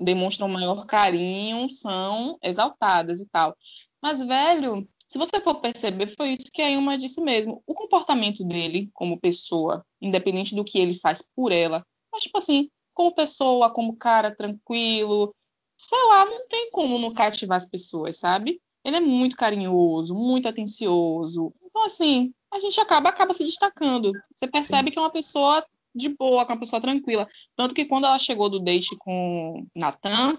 demonstram 0.00 0.48
maior 0.48 0.86
carinho 0.86 1.68
são 1.68 2.38
exaltadas 2.42 3.20
e 3.20 3.26
tal. 3.26 3.56
Mas, 4.00 4.24
velho, 4.24 4.88
se 5.08 5.18
você 5.18 5.40
for 5.40 5.54
perceber, 5.56 6.14
foi 6.14 6.32
isso 6.32 6.50
que 6.52 6.60
a 6.60 6.70
Ilma 6.70 6.98
disse 6.98 7.20
mesmo. 7.20 7.62
O 7.66 7.74
comportamento 7.74 8.44
dele 8.44 8.90
como 8.92 9.18
pessoa, 9.18 9.84
independente 10.00 10.54
do 10.54 10.62
que 10.62 10.78
ele 10.78 10.94
faz 10.94 11.26
por 11.34 11.50
ela, 11.50 11.82
mas, 12.12 12.22
tipo 12.22 12.36
assim, 12.36 12.68
como 12.92 13.14
pessoa, 13.14 13.70
como 13.70 13.96
cara 13.96 14.34
tranquilo, 14.34 15.34
sei 15.78 16.02
lá, 16.08 16.26
não 16.26 16.46
tem 16.48 16.70
como 16.70 16.98
não 16.98 17.14
cativar 17.14 17.56
as 17.56 17.64
pessoas, 17.64 18.18
sabe? 18.18 18.60
Ele 18.84 18.96
é 18.96 19.00
muito 19.00 19.36
carinhoso, 19.36 20.14
muito 20.14 20.46
atencioso. 20.46 21.54
Então, 21.62 21.84
assim, 21.84 22.32
a 22.50 22.60
gente 22.60 22.78
acaba, 22.80 23.08
acaba 23.08 23.32
se 23.32 23.44
destacando. 23.44 24.12
Você 24.34 24.46
percebe 24.46 24.90
que 24.90 24.98
é 24.98 25.02
uma 25.02 25.10
pessoa 25.10 25.64
de 25.94 26.08
boa, 26.10 26.44
que 26.44 26.52
é 26.52 26.54
uma 26.54 26.60
pessoa 26.60 26.82
tranquila. 26.82 27.26
Tanto 27.56 27.74
que 27.74 27.84
quando 27.84 28.06
ela 28.06 28.18
chegou 28.18 28.48
do 28.48 28.60
date 28.60 28.96
com 28.98 29.66
Natan, 29.74 30.38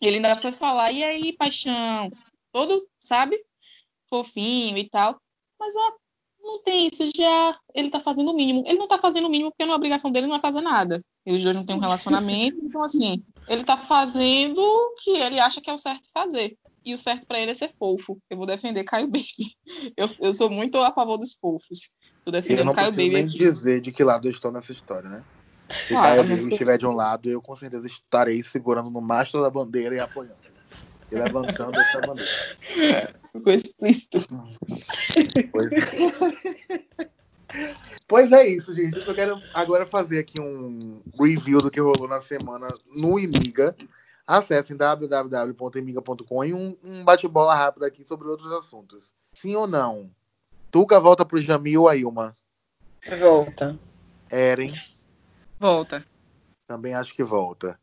ele 0.00 0.16
ainda 0.16 0.36
foi 0.36 0.52
falar, 0.52 0.92
e 0.92 1.02
aí, 1.02 1.32
paixão? 1.32 2.10
Todo, 2.52 2.86
sabe? 2.98 3.42
Fofinho 4.14 4.78
e 4.78 4.88
tal. 4.88 5.20
Mas 5.58 5.74
ó, 5.74 5.92
não 6.40 6.62
tem 6.62 6.86
isso, 6.86 7.08
já 7.16 7.58
ele 7.74 7.90
tá 7.90 7.98
fazendo 7.98 8.30
o 8.30 8.36
mínimo. 8.36 8.62
Ele 8.66 8.78
não 8.78 8.86
tá 8.86 8.98
fazendo 8.98 9.26
o 9.26 9.30
mínimo 9.30 9.50
porque 9.50 9.68
a 9.68 9.74
obrigação 9.74 10.12
dele 10.12 10.28
não 10.28 10.36
é 10.36 10.38
fazer 10.38 10.60
nada. 10.60 11.00
Eles 11.26 11.42
dois 11.42 11.56
não 11.56 11.64
têm 11.64 11.74
um 11.74 11.80
relacionamento, 11.80 12.58
então 12.62 12.84
assim, 12.84 13.24
ele 13.48 13.64
tá 13.64 13.76
fazendo 13.76 14.58
o 14.58 14.94
que 15.02 15.10
ele 15.10 15.40
acha 15.40 15.60
que 15.60 15.68
é 15.68 15.72
o 15.72 15.78
certo 15.78 16.08
fazer. 16.12 16.56
E 16.84 16.92
o 16.92 16.98
certo 16.98 17.26
para 17.26 17.40
ele 17.40 17.50
é 17.50 17.54
ser 17.54 17.70
fofo. 17.78 18.18
Eu 18.28 18.36
vou 18.36 18.46
defender 18.46 18.84
Caio 18.84 19.06
Baby. 19.06 19.24
Eu, 19.96 20.06
eu 20.20 20.34
sou 20.34 20.50
muito 20.50 20.76
a 20.78 20.92
favor 20.92 21.16
dos 21.16 21.34
fofos. 21.34 21.88
Tô 22.24 22.28
Eu 22.28 22.32
defendendo 22.32 22.66
não 22.66 22.74
Caio 22.74 22.88
preciso 22.88 23.08
Baby 23.08 23.14
nem 23.14 23.24
aqui. 23.24 23.38
dizer 23.38 23.80
de 23.80 23.90
que 23.90 24.04
lado 24.04 24.28
eu 24.28 24.30
estou 24.30 24.52
nessa 24.52 24.72
história, 24.72 25.08
né? 25.08 25.22
Se 25.70 25.94
Ah, 25.94 26.02
Caio 26.02 26.24
Baby 26.24 26.48
estiver 26.50 26.76
de 26.76 26.86
um 26.86 26.92
lado, 26.92 27.28
eu 27.30 27.40
com 27.40 27.56
certeza 27.56 27.86
estarei 27.86 28.42
segurando 28.42 28.90
no 28.90 29.00
mastro 29.00 29.40
da 29.40 29.48
bandeira 29.50 29.94
e 29.94 30.00
apoiando. 30.00 30.36
E 31.10 31.14
levantando 31.14 31.80
essa 31.80 32.00
bandeira. 32.02 32.30
Ficou 33.34 33.52
explícito. 33.52 34.18
Pois 35.50 35.72
é. 35.72 37.04
Pois 38.06 38.32
é 38.32 38.46
isso, 38.48 38.74
gente. 38.74 38.98
Eu 39.06 39.14
quero 39.14 39.40
agora 39.52 39.86
fazer 39.86 40.18
aqui 40.18 40.40
um 40.40 41.00
review 41.18 41.58
do 41.58 41.70
que 41.70 41.80
rolou 41.80 42.08
na 42.08 42.20
semana 42.20 42.68
no 43.02 43.18
Imiga. 43.18 43.74
Acessem 44.26 44.76
www.imiga.com 44.76 46.44
e 46.44 46.54
um, 46.54 46.76
um 46.82 47.04
bate-bola 47.04 47.54
rápido 47.54 47.84
aqui 47.84 48.04
sobre 48.04 48.28
outros 48.28 48.50
assuntos. 48.52 49.12
Sim 49.32 49.54
ou 49.54 49.66
não? 49.66 50.10
Tuca 50.70 50.98
volta 50.98 51.24
pro 51.24 51.40
Jamil 51.40 51.82
ou 51.82 51.88
a 51.88 51.96
Ilma? 51.96 52.34
Volta. 53.20 53.78
Eren, 54.30 54.72
Volta. 55.60 56.04
também 56.66 56.94
acho 56.94 57.14
que 57.14 57.22
volta. 57.22 57.78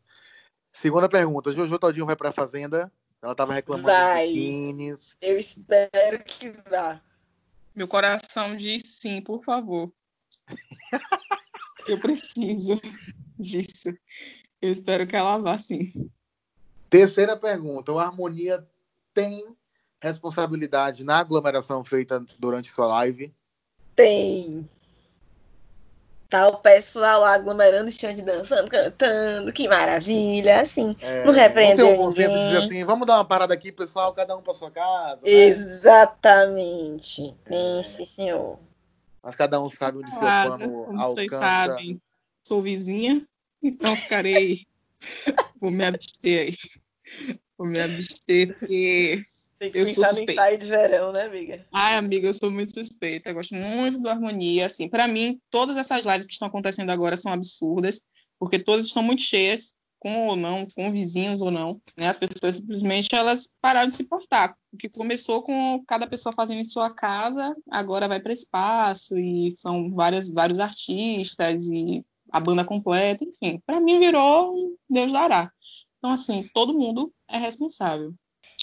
Segunda 0.70 1.08
pergunta, 1.08 1.52
Jojo 1.52 1.78
Todinho 1.78 2.06
vai 2.06 2.16
pra 2.16 2.32
Fazenda? 2.32 2.92
Ela 3.22 3.34
tava 3.36 3.54
reclamando 3.54 3.86
Vai. 3.86 4.26
dos 4.26 4.34
biquínis. 4.34 5.16
Eu 5.20 5.38
espero 5.38 6.24
que 6.24 6.50
vá. 6.68 7.00
Meu 7.74 7.86
coração 7.86 8.56
diz 8.56 8.82
sim, 8.84 9.22
por 9.22 9.44
favor. 9.44 9.92
Eu 11.86 12.00
preciso 12.00 12.80
disso. 13.38 13.90
Eu 14.60 14.70
espero 14.70 15.06
que 15.06 15.14
ela 15.14 15.38
vá 15.38 15.56
sim. 15.56 16.10
Terceira 16.90 17.36
pergunta: 17.36 17.92
o 17.92 17.98
Harmonia 17.98 18.68
tem 19.14 19.56
responsabilidade 20.00 21.04
na 21.04 21.18
aglomeração 21.18 21.84
feita 21.84 22.24
durante 22.38 22.72
sua 22.72 22.86
live? 22.86 23.32
Tem. 23.94 24.68
Tá 26.32 26.48
o 26.48 26.56
pessoal 26.56 27.20
lá 27.20 27.34
aglomerando, 27.34 27.92
chão 27.92 28.14
de 28.14 28.22
dançando, 28.22 28.70
cantando, 28.70 29.52
que 29.52 29.68
maravilha, 29.68 30.62
assim. 30.62 30.96
É, 30.98 31.26
Não 31.26 31.32
repreendeu 31.34 31.88
Não 31.88 31.92
tem 31.92 32.02
um 32.02 32.06
consenso 32.06 32.34
de 32.34 32.42
dizer 32.44 32.56
assim, 32.56 32.82
vamos 32.86 33.06
dar 33.06 33.16
uma 33.16 33.24
parada 33.26 33.52
aqui, 33.52 33.70
pessoal, 33.70 34.14
cada 34.14 34.34
um 34.34 34.40
pra 34.40 34.54
sua 34.54 34.70
casa. 34.70 35.26
né? 35.26 35.30
Exatamente. 35.30 37.34
Sim, 37.46 37.82
senhor. 38.06 38.58
Mas 39.22 39.36
cada 39.36 39.60
um 39.60 39.68
sabe 39.68 39.98
onde 39.98 40.10
seu 40.10 40.20
Claro, 40.20 40.52
pano 40.52 40.84
como 40.86 41.04
vocês 41.04 41.30
alcança. 41.34 41.66
sabem, 41.66 42.00
sou 42.42 42.62
vizinha, 42.62 43.28
então 43.62 43.94
ficarei. 43.94 44.64
Vou 45.60 45.70
me 45.70 45.84
abster 45.84 46.48
aí. 46.48 46.54
Vou 47.58 47.66
me 47.66 47.78
abster, 47.78 48.58
porque. 48.58 49.22
Tem 49.62 49.70
que 49.70 49.78
Eu 49.78 49.86
sou 49.86 50.02
pensar 50.02 50.08
no 50.08 50.16
suspeita. 50.16 50.32
ensaio 50.32 50.58
de 50.58 50.66
verão, 50.66 51.12
né, 51.12 51.22
amiga? 51.22 51.64
Ai, 51.72 51.94
amiga, 51.94 52.26
eu 52.26 52.34
sou 52.34 52.50
muito 52.50 52.74
suspeita. 52.74 53.30
Eu 53.30 53.34
gosto 53.34 53.54
muito 53.54 54.00
do 54.00 54.08
Harmonia. 54.08 54.66
Assim, 54.66 54.88
para 54.88 55.06
mim, 55.06 55.40
todas 55.50 55.76
essas 55.76 56.04
lives 56.04 56.26
que 56.26 56.32
estão 56.32 56.48
acontecendo 56.48 56.90
agora 56.90 57.16
são 57.16 57.32
absurdas, 57.32 58.00
porque 58.40 58.58
todas 58.58 58.86
estão 58.86 59.04
muito 59.04 59.22
cheias, 59.22 59.72
com 60.00 60.26
ou 60.26 60.34
não, 60.34 60.64
com 60.74 60.90
vizinhos 60.90 61.40
ou 61.40 61.52
não. 61.52 61.80
Né? 61.96 62.08
As 62.08 62.18
pessoas 62.18 62.56
simplesmente 62.56 63.14
elas 63.14 63.48
pararam 63.60 63.88
de 63.88 63.94
se 63.94 64.02
portar. 64.02 64.56
O 64.72 64.76
que 64.76 64.88
começou 64.88 65.44
com 65.44 65.80
cada 65.86 66.08
pessoa 66.08 66.32
fazendo 66.32 66.58
em 66.58 66.64
sua 66.64 66.90
casa, 66.90 67.54
agora 67.70 68.08
vai 68.08 68.18
para 68.18 68.32
espaço 68.32 69.16
e 69.16 69.52
são 69.54 69.94
várias, 69.94 70.28
vários 70.28 70.58
artistas 70.58 71.68
e 71.68 72.04
a 72.32 72.40
banda 72.40 72.64
completa, 72.64 73.24
enfim. 73.24 73.62
Para 73.64 73.78
mim 73.78 74.00
virou 74.00 74.56
um 74.56 74.76
Deus 74.90 75.12
dará. 75.12 75.52
Então, 75.98 76.10
assim, 76.10 76.50
todo 76.52 76.76
mundo 76.76 77.14
é 77.30 77.38
responsável. 77.38 78.12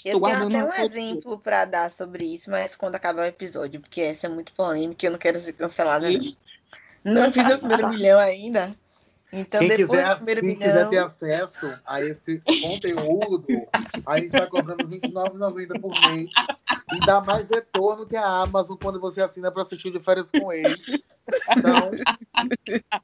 Eu 0.05 0.19
Tô 0.19 0.25
tenho 0.27 0.47
até 0.47 0.63
um 0.63 0.85
exemplo 0.85 1.37
pra 1.39 1.65
dar 1.65 1.91
sobre 1.91 2.23
isso, 2.25 2.49
mas 2.49 2.75
quando 2.75 2.95
acabar 2.95 3.23
o 3.23 3.25
episódio, 3.25 3.81
porque 3.81 4.01
essa 4.01 4.27
é 4.27 4.29
muito 4.29 4.53
polêmica 4.53 5.05
e 5.05 5.07
eu 5.07 5.11
não 5.11 5.19
quero 5.19 5.39
ser 5.41 5.53
cancelada. 5.53 6.09
Não, 6.09 6.19
não 7.25 7.33
fiz 7.33 7.45
o 7.53 7.57
primeiro 7.59 7.87
milhão 7.89 8.19
ainda. 8.19 8.75
Então, 9.31 9.59
Quem, 9.59 9.69
depois 9.69 9.89
quiser, 9.99 10.09
do 10.09 10.15
primeiro 10.17 10.41
quem 10.41 10.49
milhão. 10.49 10.67
quiser 10.67 10.89
ter 10.89 10.97
acesso 10.97 11.79
a 11.85 12.01
esse 12.01 12.41
conteúdo, 12.61 13.45
a 14.05 14.17
gente 14.17 14.27
está 14.27 14.47
cobrando 14.47 14.87
R$ 14.87 14.99
29,90 14.99 15.79
por 15.81 15.91
mês. 16.11 16.29
E 16.95 17.05
dá 17.05 17.21
mais 17.21 17.47
retorno 17.47 18.07
que 18.07 18.15
a 18.15 18.25
Amazon 18.25 18.75
quando 18.81 18.99
você 18.99 19.21
assina 19.21 19.51
para 19.51 19.61
assistir 19.63 19.91
de 19.91 19.99
férias 19.99 20.25
com 20.31 20.51
eles. 20.51 20.79
Então, 21.55 21.91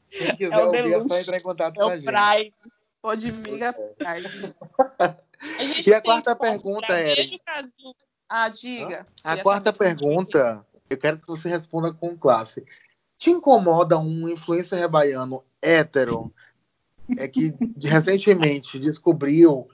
quem 0.09 0.35
quiser 0.35 0.51
É 0.53 0.63
ouvir, 0.65 0.93
é 0.93 0.99
só 1.07 1.15
entrar 1.15 1.37
em 1.37 1.43
contato 1.43 1.75
É 1.75 1.83
com 1.83 1.83
a 1.83 1.93
o 1.93 1.95
gente. 1.95 2.05
Prime. 2.05 2.53
Pode 3.01 3.31
miga 3.31 3.73
Prime. 3.73 4.55
A 5.57 5.63
E 5.89 5.93
a 5.93 6.01
quarta 6.01 6.35
pergunta, 6.35 6.87
Cadu? 7.45 7.95
Ah, 8.27 8.49
diga. 8.49 9.07
A 9.23 9.37
quarta 9.37 9.71
pergunta, 9.71 10.65
eu 10.89 10.97
quero 10.97 11.19
que 11.19 11.27
você 11.27 11.47
responda 11.47 11.93
com 11.93 12.17
classe. 12.17 12.65
Te 13.17 13.29
incomoda 13.29 13.97
um 13.97 14.27
influencer 14.27 14.87
baiano 14.89 15.43
hétero 15.61 16.33
é 17.17 17.27
que 17.27 17.53
recentemente 17.81 18.79
descobriu 18.79 19.69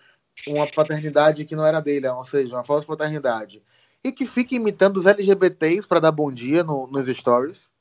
uma 0.48 0.68
paternidade 0.68 1.46
que 1.46 1.56
não 1.56 1.66
era 1.66 1.80
dele, 1.80 2.08
ou 2.08 2.26
seja, 2.26 2.56
uma 2.56 2.64
falsa 2.64 2.86
paternidade, 2.86 3.64
e 4.04 4.12
que 4.12 4.26
fica 4.26 4.56
imitando 4.56 4.98
os 4.98 5.06
LGBTs 5.06 5.88
para 5.88 6.00
dar 6.00 6.12
bom 6.12 6.32
dia 6.32 6.64
no- 6.64 6.88
nos 6.88 7.08
stories? 7.08 7.72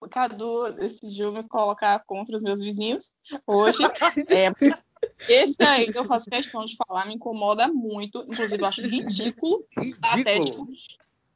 O 0.00 0.08
Cadu 0.08 0.72
decidiu 0.72 1.32
me 1.32 1.42
colocar 1.48 2.02
contra 2.06 2.36
os 2.36 2.42
meus 2.42 2.60
vizinhos 2.60 3.12
hoje. 3.46 3.82
É, 4.28 4.50
esse 5.28 5.62
aí 5.62 5.90
que 5.92 5.98
eu 5.98 6.04
faço 6.04 6.30
questão 6.30 6.64
de 6.64 6.76
falar 6.76 7.06
me 7.06 7.14
incomoda 7.14 7.68
muito. 7.68 8.18
Inclusive, 8.22 8.62
eu 8.62 8.66
acho 8.66 8.82
ridículo, 8.82 9.64
patético. 10.00 10.68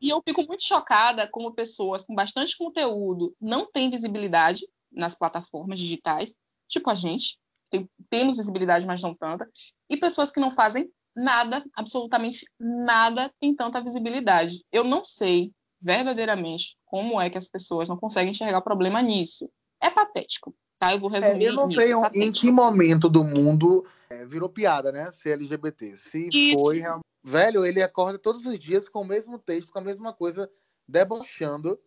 E 0.00 0.08
eu 0.08 0.20
fico 0.26 0.42
muito 0.44 0.64
chocada 0.64 1.28
como 1.28 1.52
pessoas 1.52 2.04
com 2.04 2.14
bastante 2.14 2.56
conteúdo 2.56 3.34
não 3.40 3.66
têm 3.70 3.88
visibilidade 3.88 4.66
nas 4.90 5.14
plataformas 5.14 5.78
digitais, 5.78 6.34
tipo 6.68 6.90
a 6.90 6.94
gente, 6.94 7.38
tem- 7.70 7.88
temos 8.10 8.36
visibilidade, 8.36 8.84
mas 8.84 9.00
não 9.00 9.14
tanta, 9.14 9.48
e 9.88 9.96
pessoas 9.96 10.30
que 10.32 10.40
não 10.40 10.50
fazem 10.50 10.90
nada, 11.14 11.64
absolutamente 11.74 12.44
nada, 12.58 13.32
tem 13.38 13.54
tanta 13.54 13.80
visibilidade. 13.82 14.64
Eu 14.72 14.82
não 14.82 15.04
sei 15.04 15.52
verdadeiramente 15.80 16.76
como 16.84 17.20
é 17.20 17.28
que 17.30 17.38
as 17.38 17.48
pessoas 17.48 17.88
não 17.88 17.96
conseguem 17.96 18.30
enxergar 18.30 18.58
o 18.58 18.62
problema 18.62 19.00
nisso. 19.02 19.48
É 19.80 19.88
patético, 19.90 20.54
tá? 20.82 20.92
Eu 20.92 20.98
vou 20.98 21.14
É, 21.14 21.20
resumir 21.20 21.44
eu 21.44 21.52
não 21.52 21.68
nisso, 21.68 21.80
sei 21.80 21.92
é 21.92 22.24
em 22.24 22.32
que 22.32 22.50
momento 22.50 23.08
do 23.08 23.22
mundo 23.22 23.86
é, 24.10 24.24
virou 24.24 24.48
piada, 24.48 24.90
né? 24.90 25.12
Ser 25.12 25.34
LGBT. 25.34 25.96
Se 25.96 26.28
Isso. 26.32 26.58
foi 26.58 26.80
real- 26.80 27.00
Velho, 27.24 27.64
ele 27.64 27.80
acorda 27.80 28.18
todos 28.18 28.44
os 28.46 28.58
dias 28.58 28.88
com 28.88 29.02
o 29.02 29.04
mesmo 29.04 29.38
texto, 29.38 29.72
com 29.72 29.78
a 29.78 29.82
mesma 29.82 30.12
coisa, 30.12 30.50
debochando, 30.88 31.78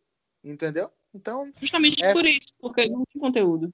entendeu? 0.41 0.89
Então, 1.13 1.51
Justamente 1.59 2.05
É. 2.05 2.13
por 2.13 2.25
isso, 2.25 2.47
porque 2.61 2.81
ele 2.81 2.91
não 2.91 3.03
tem 3.11 3.21
conteúdo. 3.21 3.69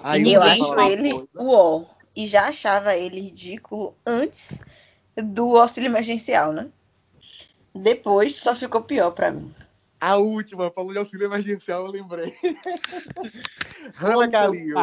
aí 0.00 0.32
eu 0.32 0.42
acho 0.42 0.80
ele 0.80 1.10
coisa. 1.12 1.28
o 1.36 1.50
ó. 1.50 1.84
E 2.16 2.26
já 2.26 2.48
achava 2.48 2.96
ele 2.96 3.20
ridículo 3.20 3.94
antes 4.04 4.58
do 5.16 5.56
auxílio 5.56 5.86
emergencial, 5.86 6.52
né? 6.52 6.68
Depois 7.72 8.34
só 8.34 8.56
ficou 8.56 8.82
pior 8.82 9.12
pra 9.12 9.30
mim. 9.30 9.54
A 10.00 10.16
última, 10.16 10.70
falou 10.70 10.92
de 10.92 10.98
auxílio 10.98 11.26
emergencial, 11.26 11.86
eu 11.86 11.90
lembrei. 11.90 12.36
Hanna 13.94 14.18
Meu 14.18 14.30
Calil. 14.30 14.76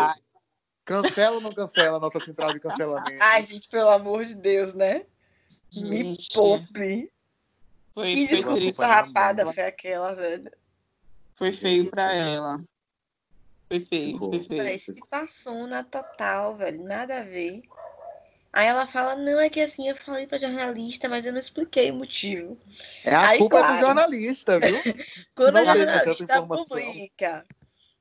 Cancela 0.83 1.35
ou 1.35 1.41
não 1.41 1.51
cancela 1.51 1.97
a 1.97 1.99
nossa 1.99 2.19
central 2.19 2.53
de 2.53 2.59
cancelamento? 2.59 3.23
Ai, 3.23 3.43
gente, 3.43 3.67
pelo 3.69 3.89
amor 3.89 4.23
de 4.23 4.35
Deus, 4.35 4.73
né? 4.73 5.05
Me 5.75 6.03
Gente, 6.03 6.27
poupe. 6.33 7.11
Foi, 7.93 8.13
Que 8.13 8.27
desculpa 8.27 8.71
farrapada 8.73 9.51
foi 9.53 9.63
aquela, 9.63 10.13
velho. 10.13 10.51
Foi 11.33 11.51
feio 11.51 11.89
pra 11.89 12.13
ela. 12.13 12.63
Foi 13.67 13.79
feio, 13.79 14.17
foi 14.17 14.43
feio. 14.43 15.07
Passou 15.09 15.65
na 15.65 15.83
total, 15.83 16.55
velho. 16.55 16.83
Nada 16.83 17.21
a 17.21 17.23
ver. 17.23 17.63
Aí 18.55 18.67
ela 18.67 18.87
fala, 18.87 19.17
não, 19.17 19.37
é 19.37 19.49
que 19.49 19.59
assim, 19.59 19.89
eu 19.89 19.97
falei 19.97 20.25
pra 20.25 20.37
jornalista, 20.37 21.09
mas 21.09 21.25
eu 21.25 21.33
não 21.33 21.41
expliquei 21.41 21.91
o 21.91 21.95
motivo. 21.95 22.57
É 23.03 23.13
a 23.13 23.27
Aí, 23.27 23.37
culpa 23.37 23.57
claro. 23.57 23.73
do 23.73 23.85
jornalista, 23.85 24.57
viu? 24.61 24.77
Quando 25.35 25.57
a 25.57 25.61
Não 25.61 25.73
teve 25.73 25.85
jornalista 25.85 26.41
publica 26.41 27.45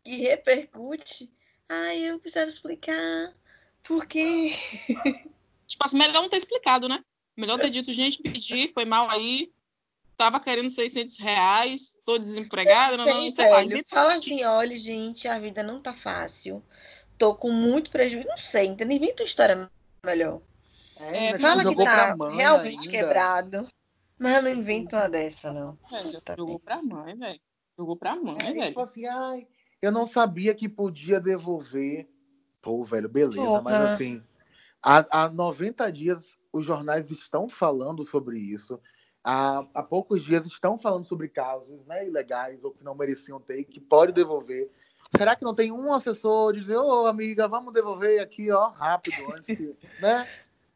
que 0.05 0.17
repercute, 0.19 1.29
ai, 1.69 2.09
eu 2.09 2.21
precisava 2.21 2.49
explicar. 2.49 3.35
Por 3.83 4.07
quê? 4.07 4.55
Tipo 5.67 5.87
assim, 5.87 5.99
melhor 5.99 6.23
não 6.23 6.29
ter 6.29 6.37
explicado, 6.37 6.89
né? 6.89 7.03
Melhor 7.37 7.59
ter 7.59 7.71
dito, 7.71 7.93
gente, 7.93 8.23
pedi, 8.23 8.69
foi 8.69 8.85
mal 8.85 9.11
aí. 9.11 9.53
Tava 10.17 10.39
querendo 10.39 10.71
600 10.71 11.19
reais, 11.19 11.99
tô 12.07 12.17
desempregada, 12.17 12.97
não, 12.97 13.07
não, 13.07 13.23
Sei, 13.23 13.33
sei 13.33 13.51
lá. 13.51 13.59
velho. 13.59 13.85
Fala 13.87 14.15
assim, 14.15 14.45
olha, 14.45 14.79
gente, 14.79 15.27
a 15.27 15.37
vida 15.37 15.65
não 15.65 15.83
tá 15.83 15.93
fácil. 15.93 16.63
Tô 17.19 17.35
com 17.35 17.51
muito 17.51 17.91
prejuízo. 17.91 18.29
Não 18.29 18.37
sei, 18.37 18.67
entendeu? 18.67 18.97
Inventa 18.97 19.25
uma 19.25 19.27
história 19.27 19.69
melhor. 20.05 20.41
É, 20.97 21.29
ainda 21.29 21.39
Fala 21.41 21.65
que 21.65 21.77
tá 21.85 22.15
realmente 22.37 22.79
ainda. 22.89 22.91
quebrado. 22.91 23.69
Mas 24.19 24.45
não 24.45 24.51
inventa 24.51 24.97
uma 24.97 25.09
dessa, 25.09 25.53
não. 25.53 25.77
Velho, 25.91 26.21
Tá 26.21 26.37
jogou 26.37 26.59
bem. 26.59 26.65
pra 26.65 26.83
mãe, 26.83 27.17
velho. 27.17 27.41
Jogou 27.77 27.97
pra 27.97 28.15
mãe, 28.17 28.37
É, 28.41 28.53
velho. 28.53 28.67
tipo 28.69 28.81
assim, 28.81 29.07
ai, 29.07 29.47
eu 29.83 29.91
não 29.91 30.07
sabia 30.07 30.55
que 30.55 30.69
podia 30.69 31.21
devolver. 31.21 32.09
Pô, 32.63 32.85
velho, 32.85 33.09
beleza, 33.09 33.45
Porra. 33.45 33.61
mas 33.63 33.75
assim, 33.93 34.23
há, 34.83 35.25
há 35.25 35.29
90 35.29 35.91
dias 35.91 36.39
os 36.53 36.65
jornais 36.65 37.11
estão 37.11 37.49
falando 37.49 38.05
sobre 38.05 38.39
isso. 38.39 38.81
Há, 39.23 39.67
há 39.75 39.83
poucos 39.83 40.23
dias 40.23 40.47
estão 40.47 40.79
falando 40.79 41.05
sobre 41.05 41.29
casos 41.29 41.85
né, 41.87 42.07
ilegais 42.07 42.63
ou 42.63 42.71
que 42.73 42.85
não 42.85 42.95
mereciam 42.95 43.41
ter, 43.41 43.65
que 43.65 43.81
pode 43.81 44.13
devolver. 44.13 44.71
Será 45.17 45.37
que 45.37 45.45
não 45.45 45.55
tem 45.55 45.71
um 45.73 45.93
assessor 45.93 46.53
de 46.53 46.61
dizer, 46.61 46.77
ô 46.79 47.07
amiga, 47.07 47.47
vamos 47.49 47.73
devolver 47.73 48.21
aqui, 48.21 48.51
ó, 48.51 48.69
rápido, 48.69 49.17
antes 49.35 49.47
que. 49.47 49.75
Né? 49.99 50.27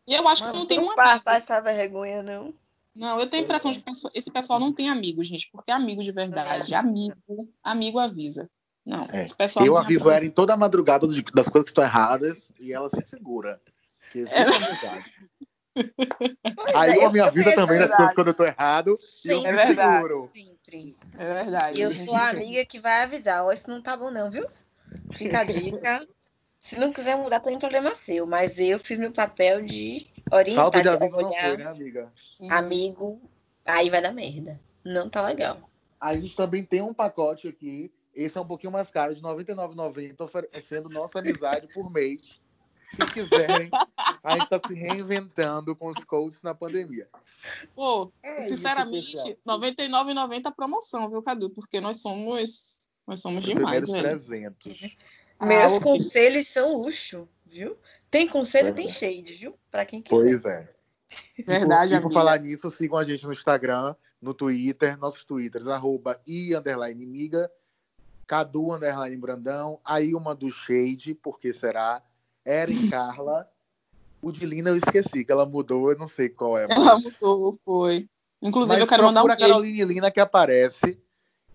E 0.07 0.15
eu 0.15 0.27
acho 0.27 0.43
que 0.43 0.49
Mas 0.49 0.59
não 0.59 0.67
tem 0.67 0.79
Não 0.79 0.93
um 0.93 0.95
passa 0.95 1.31
amigo. 1.31 1.45
essa 1.45 1.61
vergonha, 1.61 2.23
não. 2.23 2.55
Não, 2.95 3.21
eu 3.21 3.29
tenho 3.29 3.43
a 3.43 3.45
impressão 3.45 3.71
de 3.71 3.81
que 3.81 3.91
esse 4.15 4.31
pessoal 4.31 4.59
não 4.59 4.73
tem 4.73 4.89
amigo, 4.89 5.23
gente, 5.23 5.49
porque 5.53 5.71
é 5.71 5.75
amigo 5.75 6.03
de 6.03 6.11
verdade. 6.11 6.75
Amigo, 6.75 7.49
amigo 7.63 7.99
avisa. 7.99 8.49
Não, 8.85 9.07
É, 9.13 9.23
esse 9.23 9.35
pessoal 9.35 9.67
Eu 9.67 9.75
não 9.75 9.81
aviso 9.81 10.11
ela 10.11 10.25
em 10.25 10.31
toda 10.31 10.55
a 10.55 10.57
madrugada 10.57 11.07
de- 11.07 11.23
das 11.23 11.49
coisas 11.49 11.65
que 11.67 11.71
estão 11.71 11.85
erradas 11.85 12.51
e 12.59 12.73
ela 12.73 12.89
se 12.89 13.07
segura. 13.07 13.61
Que 14.11 14.21
É. 14.23 14.45
Pois 16.57 16.75
Aí 16.75 16.91
é, 16.99 17.05
eu 17.05 17.13
me 17.13 17.21
avisa 17.21 17.55
também 17.55 17.79
das 17.79 17.95
coisas 17.95 18.15
quando 18.15 18.29
eu 18.29 18.35
tô 18.35 18.45
errado 18.45 18.99
e 19.25 19.29
eu 19.29 19.37
Sempre, 19.43 19.49
É 19.49 19.53
me 19.53 19.57
verdade. 19.67 19.97
seguro. 19.97 20.31
Sempre. 20.69 20.97
É 21.19 21.35
verdade. 21.35 21.81
E 21.81 21.83
eu 21.83 21.91
sou 21.93 22.17
a 22.17 22.31
amiga 22.31 22.65
que 22.65 22.79
vai 22.79 23.03
avisar. 23.03 23.45
Ó, 23.45 23.53
isso 23.53 23.69
não 23.69 23.81
tá 23.81 23.97
bom, 23.97 24.11
não, 24.11 24.31
viu? 24.31 24.47
Fica 25.13 25.41
a 25.41 25.45
dica. 25.45 26.07
Se 26.59 26.79
não 26.79 26.93
quiser 26.93 27.17
mudar, 27.17 27.41
tem 27.41 27.59
problema 27.59 27.95
seu. 27.95 28.27
Mas 28.27 28.59
eu 28.59 28.79
fiz 28.79 28.99
meu 28.99 29.13
papel 29.13 29.65
de 29.65 30.07
orientar, 30.31 30.65
Falta 30.65 30.83
de 30.83 30.89
aviso 30.89 31.21
não 31.21 31.33
foi, 31.33 31.57
né, 31.57 31.65
amiga? 31.65 32.13
Isso. 32.41 32.53
amigo. 32.53 33.31
Aí 33.65 33.89
vai 33.91 34.03
dar 34.03 34.13
merda. 34.13 34.61
Não 34.85 35.09
tá 35.09 35.25
legal. 35.25 35.69
A 36.01 36.15
gente 36.15 36.35
também 36.37 36.65
tem 36.65 36.83
um 36.83 36.95
pacote 36.95 37.49
aqui. 37.49 37.93
Esse 38.15 38.37
é 38.37 38.41
um 38.41 38.47
pouquinho 38.47 38.73
mais 38.73 38.91
caro, 38.91 39.15
de 39.15 39.21
R$ 39.21 39.29
99,90, 39.29 40.21
oferecendo 40.21 40.89
nossa 40.89 41.21
amizade 41.21 41.69
por 41.69 41.91
mês. 41.91 42.41
Se 42.91 43.07
quiserem, 43.13 43.71
a 44.23 44.33
gente 44.33 44.45
está 44.45 44.61
se 44.67 44.75
reinventando 44.75 45.77
com 45.77 45.89
os 45.89 46.03
coaches 46.05 46.43
na 46.43 46.55
pandemia. 46.55 47.09
Pô, 47.75 48.11
É 48.23 48.41
sinceramente. 48.43 49.29
R$ 49.29 49.39
99,90 49.47 50.47
a 50.47 50.51
promoção, 50.51 51.09
viu, 51.09 51.23
Cadu? 51.23 51.51
Porque 51.51 51.81
nós 51.81 52.01
somos. 52.01 52.89
Nós 53.07 53.21
somos 53.21 53.47
Os 53.47 53.55
demais, 53.55 53.85
primeiros 53.85 54.29
velho. 54.29 54.53
300. 54.61 54.97
Meus 55.41 55.75
ok. 55.75 55.81
conselhos 55.81 56.49
são 56.49 56.73
luxo, 56.77 57.29
viu? 57.47 57.77
Tem 58.11 58.27
conselho, 58.27 58.75
Pois 58.75 58.77
tem 58.77 58.87
é. 58.87 58.91
shade, 58.91 59.35
viu? 59.35 59.55
Pra 59.71 59.87
quem 59.87 60.03
quiser. 60.03 60.15
Pois 60.17 60.45
é. 60.45 60.75
Verdade, 61.47 61.95
e 61.95 62.01
por, 62.01 62.11
e 62.11 62.15
falar 62.15 62.39
nisso, 62.41 62.71
sigam 62.71 62.99
a 62.99 63.05
gente 63.05 63.25
no 63.25 63.33
Instagram, 63.33 63.95
no 64.21 64.35
Twitter, 64.35 64.99
nossos 64.99 65.25
Twitters, 65.25 65.67
arroba 65.69 66.21
i 66.27 66.55
underline 66.55 67.07
miga, 67.07 67.51
Cadu 68.27 68.75
underline 68.75 69.17
Brandão, 69.17 69.81
do 70.39 70.51
Shade, 70.51 71.15
porque 71.15 71.55
será, 71.55 72.03
Erin 72.51 72.89
Carla, 72.89 73.49
o 74.23 74.33
de 74.33 74.45
Lina 74.47 74.71
eu 74.71 74.77
esqueci, 74.77 75.25
que 75.25 75.31
ela 75.33 75.45
mudou, 75.47 75.91
eu 75.93 75.99
não 75.99 76.09
sei 76.09 76.29
qual 76.29 76.57
é. 76.59 76.65
Ela 76.65 76.95
mas- 76.95 77.05
mudou, 77.05 77.53
foi. 77.65 78.09
Inclusive, 78.41 78.75
Mas 78.75 78.83
eu 78.83 78.87
quero 78.89 79.03
mandar 79.03 79.25
um 79.25 79.27
beijo. 79.27 79.41
Caroline 79.41 79.85
Lina 79.85 80.11
que 80.11 80.21
aparece. 80.21 81.01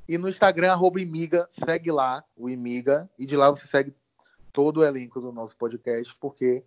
E 0.07 0.17
no 0.17 0.27
Instagram, 0.27 0.71
arroba 0.73 0.99
Imiga, 0.99 1.47
segue 1.49 1.89
lá, 1.91 2.23
o 2.35 2.49
Imiga. 2.49 3.09
E 3.17 3.25
de 3.25 3.37
lá 3.37 3.49
você 3.49 3.65
segue 3.67 3.93
todo 4.51 4.81
o 4.81 4.83
elenco 4.83 5.21
do 5.21 5.31
nosso 5.31 5.55
podcast, 5.55 6.13
porque 6.19 6.61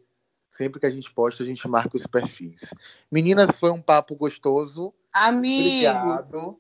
sempre 0.49 0.81
que 0.81 0.87
a 0.87 0.91
gente 0.91 1.13
posta, 1.13 1.43
a 1.43 1.47
gente 1.47 1.69
marca 1.69 1.95
os 1.97 2.07
perfis. 2.07 2.73
Meninas, 3.13 3.59
foi 3.59 3.71
um 3.71 3.81
papo 3.83 4.15
gostoso. 4.17 4.93
Amigo. 5.13 5.87
Obrigado 5.87 6.59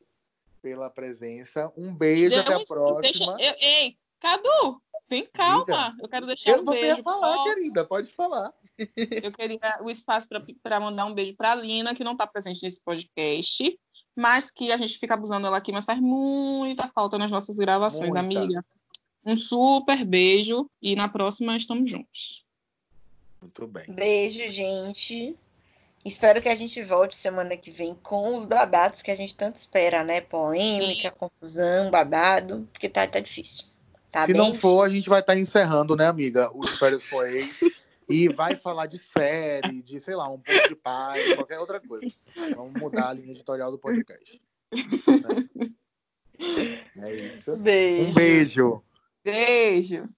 pela 0.60 0.90
presença. 0.90 1.72
Um 1.76 1.94
beijo, 1.94 2.38
até 2.38 2.52
a 2.52 2.56
Deus, 2.58 2.68
próxima. 2.68 3.00
deixa- 3.00 3.24
eu- 3.38 3.54
ei, 3.58 3.96
Cadu, 4.20 4.80
tem 5.08 5.26
calma. 5.26 5.64
Diga. 5.64 5.94
Eu 6.00 6.08
quero 6.08 6.26
deixar 6.26 6.50
Eu, 6.50 6.62
um 6.62 6.64
você 6.64 6.80
beijo. 6.80 6.96
ia 6.96 7.02
falar, 7.02 7.44
querida, 7.44 7.84
pode 7.84 8.12
falar. 8.12 8.52
Eu 8.96 9.32
queria 9.32 9.58
o 9.82 9.90
espaço 9.90 10.26
para 10.62 10.80
mandar 10.80 11.06
um 11.06 11.14
beijo 11.14 11.34
para 11.34 11.52
a 11.52 11.54
Lina, 11.54 11.94
que 11.94 12.04
não 12.04 12.12
está 12.12 12.26
presente 12.26 12.62
nesse 12.62 12.80
podcast, 12.82 13.78
mas 14.14 14.50
que 14.50 14.72
a 14.72 14.76
gente 14.76 14.98
fica 14.98 15.14
abusando 15.14 15.46
ela 15.46 15.56
aqui, 15.56 15.72
mas 15.72 15.84
faz 15.84 15.98
muita 16.00 16.88
falta 16.88 17.16
nas 17.18 17.30
nossas 17.30 17.56
gravações, 17.56 18.10
Muita. 18.10 18.20
amiga. 18.20 18.64
Um 19.24 19.36
super 19.36 20.04
beijo 20.04 20.70
e 20.80 20.94
na 20.94 21.08
próxima 21.08 21.56
estamos 21.56 21.90
juntos. 21.90 22.44
Muito 23.40 23.66
bem. 23.66 23.84
Beijo, 23.88 24.48
gente. 24.48 25.36
Espero 26.04 26.40
que 26.40 26.48
a 26.48 26.54
gente 26.54 26.82
volte 26.84 27.16
semana 27.16 27.56
que 27.56 27.70
vem 27.70 27.94
com 27.94 28.36
os 28.36 28.44
babados 28.44 29.02
que 29.02 29.10
a 29.10 29.16
gente 29.16 29.34
tanto 29.34 29.56
espera, 29.56 30.04
né? 30.04 30.20
Polêmica, 30.20 31.10
confusão, 31.10 31.90
babado, 31.90 32.68
porque 32.72 32.88
tá, 32.88 33.06
tá 33.08 33.18
difícil. 33.18 33.64
Tá 34.16 34.24
Se 34.24 34.32
bem? 34.32 34.40
não 34.40 34.54
for, 34.54 34.82
a 34.82 34.88
gente 34.88 35.10
vai 35.10 35.20
estar 35.20 35.36
encerrando, 35.36 35.94
né, 35.94 36.06
amiga? 36.06 36.50
Os 36.54 36.78
férias 36.78 37.06
ex. 37.12 37.60
E 38.08 38.30
vai 38.30 38.56
falar 38.56 38.86
de 38.86 38.96
série, 38.96 39.82
de, 39.82 40.00
sei 40.00 40.14
lá, 40.16 40.26
um 40.26 40.38
pouco 40.40 40.68
de 40.70 40.74
paz, 40.74 41.34
qualquer 41.34 41.58
outra 41.58 41.78
coisa. 41.78 42.14
Vamos 42.56 42.80
mudar 42.80 43.10
a 43.10 43.12
linha 43.12 43.32
editorial 43.32 43.70
do 43.70 43.78
podcast. 43.78 44.40
né? 44.72 45.68
É 46.98 47.14
isso. 47.14 47.56
Beijo. 47.56 48.10
Um 48.10 48.14
beijo. 48.14 48.82
Beijo. 49.24 50.08